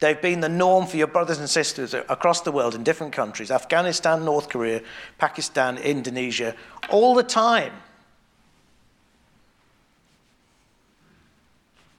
They've 0.00 0.20
been 0.20 0.40
the 0.40 0.48
norm 0.48 0.86
for 0.86 0.96
your 0.96 1.06
brothers 1.06 1.38
and 1.38 1.48
sisters 1.48 1.94
across 1.94 2.40
the 2.40 2.50
world 2.50 2.74
in 2.74 2.82
different 2.82 3.12
countries 3.12 3.52
Afghanistan, 3.52 4.24
North 4.24 4.48
Korea, 4.48 4.82
Pakistan, 5.18 5.78
Indonesia, 5.78 6.56
all 6.90 7.14
the 7.14 7.22
time. 7.22 7.72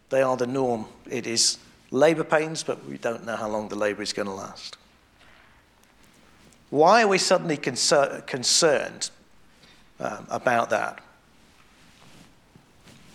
They 0.09 0.21
are 0.21 0.37
the 0.37 0.47
norm. 0.47 0.85
It 1.09 1.27
is 1.27 1.57
labour 1.91 2.23
pains, 2.23 2.63
but 2.63 2.85
we 2.85 2.97
don't 2.97 3.25
know 3.25 3.35
how 3.35 3.47
long 3.47 3.69
the 3.69 3.75
labour 3.75 4.01
is 4.01 4.13
going 4.13 4.27
to 4.27 4.33
last. 4.33 4.77
Why 6.69 7.03
are 7.03 7.07
we 7.07 7.17
suddenly 7.17 7.57
concer- 7.57 8.23
concerned 8.25 9.09
um, 9.99 10.27
about 10.29 10.69
that? 10.69 10.99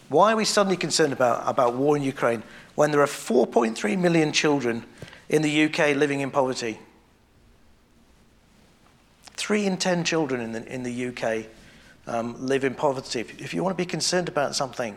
Why 0.08 0.32
are 0.32 0.36
we 0.36 0.44
suddenly 0.44 0.76
concerned 0.76 1.12
about, 1.12 1.42
about 1.46 1.74
war 1.74 1.96
in 1.96 2.02
Ukraine 2.02 2.42
when 2.74 2.90
there 2.90 3.00
are 3.00 3.06
4.3 3.06 3.98
million 3.98 4.32
children 4.32 4.84
in 5.28 5.42
the 5.42 5.64
UK 5.64 5.96
living 5.96 6.20
in 6.20 6.30
poverty? 6.30 6.78
Three 9.34 9.66
in 9.66 9.76
ten 9.78 10.04
children 10.04 10.40
in 10.40 10.52
the, 10.52 10.72
in 10.72 10.82
the 10.82 11.06
UK 11.08 11.46
um, 12.06 12.46
live 12.46 12.64
in 12.64 12.74
poverty. 12.74 13.20
If, 13.20 13.40
if 13.40 13.54
you 13.54 13.62
want 13.62 13.76
to 13.76 13.82
be 13.82 13.86
concerned 13.86 14.28
about 14.28 14.54
something, 14.54 14.96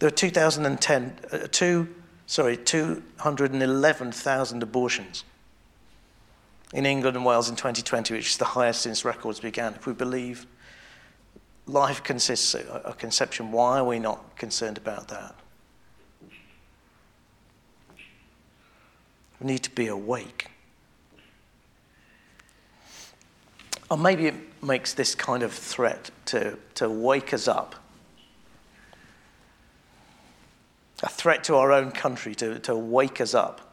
there 0.00 0.06
are 0.06 0.10
2010, 0.10 1.18
uh, 1.30 1.38
two, 1.52 1.94
sorry, 2.26 2.56
211,000 2.56 4.62
abortions 4.62 5.24
in 6.72 6.86
England 6.86 7.16
and 7.16 7.26
Wales 7.26 7.50
in 7.50 7.56
2020, 7.56 8.14
which 8.14 8.30
is 8.30 8.36
the 8.38 8.46
highest 8.46 8.80
since 8.80 9.04
records 9.04 9.40
began. 9.40 9.74
If 9.74 9.86
we 9.86 9.92
believe 9.92 10.46
life 11.66 12.02
consists 12.02 12.54
of 12.54 12.96
conception, 12.96 13.52
why 13.52 13.78
are 13.78 13.84
we 13.84 13.98
not 13.98 14.36
concerned 14.36 14.78
about 14.78 15.08
that? 15.08 15.34
We 19.38 19.46
need 19.46 19.62
to 19.62 19.70
be 19.70 19.88
awake. 19.88 20.46
Or 23.90 23.98
maybe 23.98 24.28
it 24.28 24.34
makes 24.62 24.94
this 24.94 25.14
kind 25.14 25.42
of 25.42 25.52
threat 25.52 26.10
to, 26.26 26.56
to 26.76 26.88
wake 26.88 27.34
us 27.34 27.48
up. 27.48 27.74
A 31.02 31.08
threat 31.08 31.44
to 31.44 31.56
our 31.56 31.72
own 31.72 31.90
country 31.92 32.34
to, 32.36 32.58
to 32.60 32.76
wake 32.76 33.20
us 33.20 33.34
up 33.34 33.70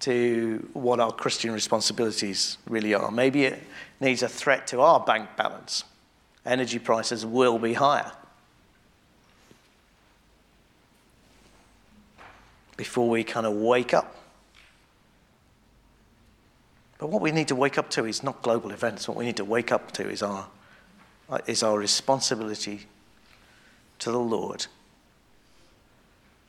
to 0.00 0.68
what 0.74 1.00
our 1.00 1.10
Christian 1.10 1.52
responsibilities 1.52 2.58
really 2.68 2.94
are. 2.94 3.10
Maybe 3.10 3.44
it 3.44 3.60
needs 4.00 4.22
a 4.22 4.28
threat 4.28 4.66
to 4.68 4.80
our 4.80 5.00
bank 5.00 5.30
balance. 5.36 5.84
Energy 6.46 6.78
prices 6.78 7.26
will 7.26 7.58
be 7.58 7.74
higher. 7.74 8.12
Before 12.76 13.08
we 13.08 13.24
kind 13.24 13.44
of 13.44 13.54
wake 13.54 13.92
up. 13.92 14.14
But 16.98 17.10
what 17.10 17.22
we 17.22 17.32
need 17.32 17.48
to 17.48 17.56
wake 17.56 17.78
up 17.78 17.90
to 17.90 18.04
is 18.06 18.22
not 18.22 18.42
global 18.42 18.70
events. 18.70 19.08
What 19.08 19.16
we 19.16 19.24
need 19.24 19.36
to 19.36 19.44
wake 19.44 19.72
up 19.72 19.90
to 19.92 20.08
is 20.08 20.22
our, 20.22 20.46
is 21.46 21.62
our 21.62 21.78
responsibility 21.78 22.86
to 24.00 24.12
the 24.12 24.18
Lord, 24.18 24.66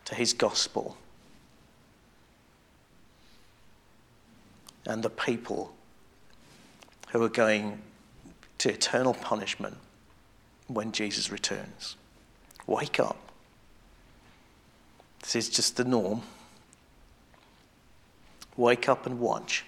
to 0.09 0.15
His 0.15 0.33
gospel 0.33 0.97
and 4.87 5.03
the 5.03 5.09
people 5.09 5.71
who 7.11 7.21
are 7.21 7.29
going 7.29 7.79
to 8.57 8.69
eternal 8.69 9.13
punishment 9.13 9.77
when 10.67 10.91
Jesus 10.91 11.31
returns. 11.31 11.95
Wake 12.65 12.99
up. 12.99 13.17
This 15.21 15.35
is 15.35 15.49
just 15.49 15.77
the 15.77 15.83
norm. 15.83 16.23
Wake 18.57 18.89
up 18.89 19.05
and 19.05 19.19
watch. 19.19 19.63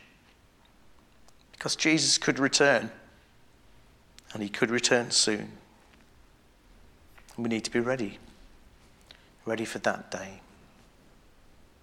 Because 1.52 1.76
Jesus 1.76 2.18
could 2.18 2.40
return, 2.40 2.90
and 4.34 4.42
he 4.42 4.50
could 4.50 4.72
return 4.72 5.12
soon. 5.12 5.52
We 7.38 7.48
need 7.48 7.64
to 7.66 7.72
be 7.72 7.80
ready, 7.80 8.18
ready 9.46 9.66
for 9.66 9.80
that 9.80 10.12
day. 10.12 10.42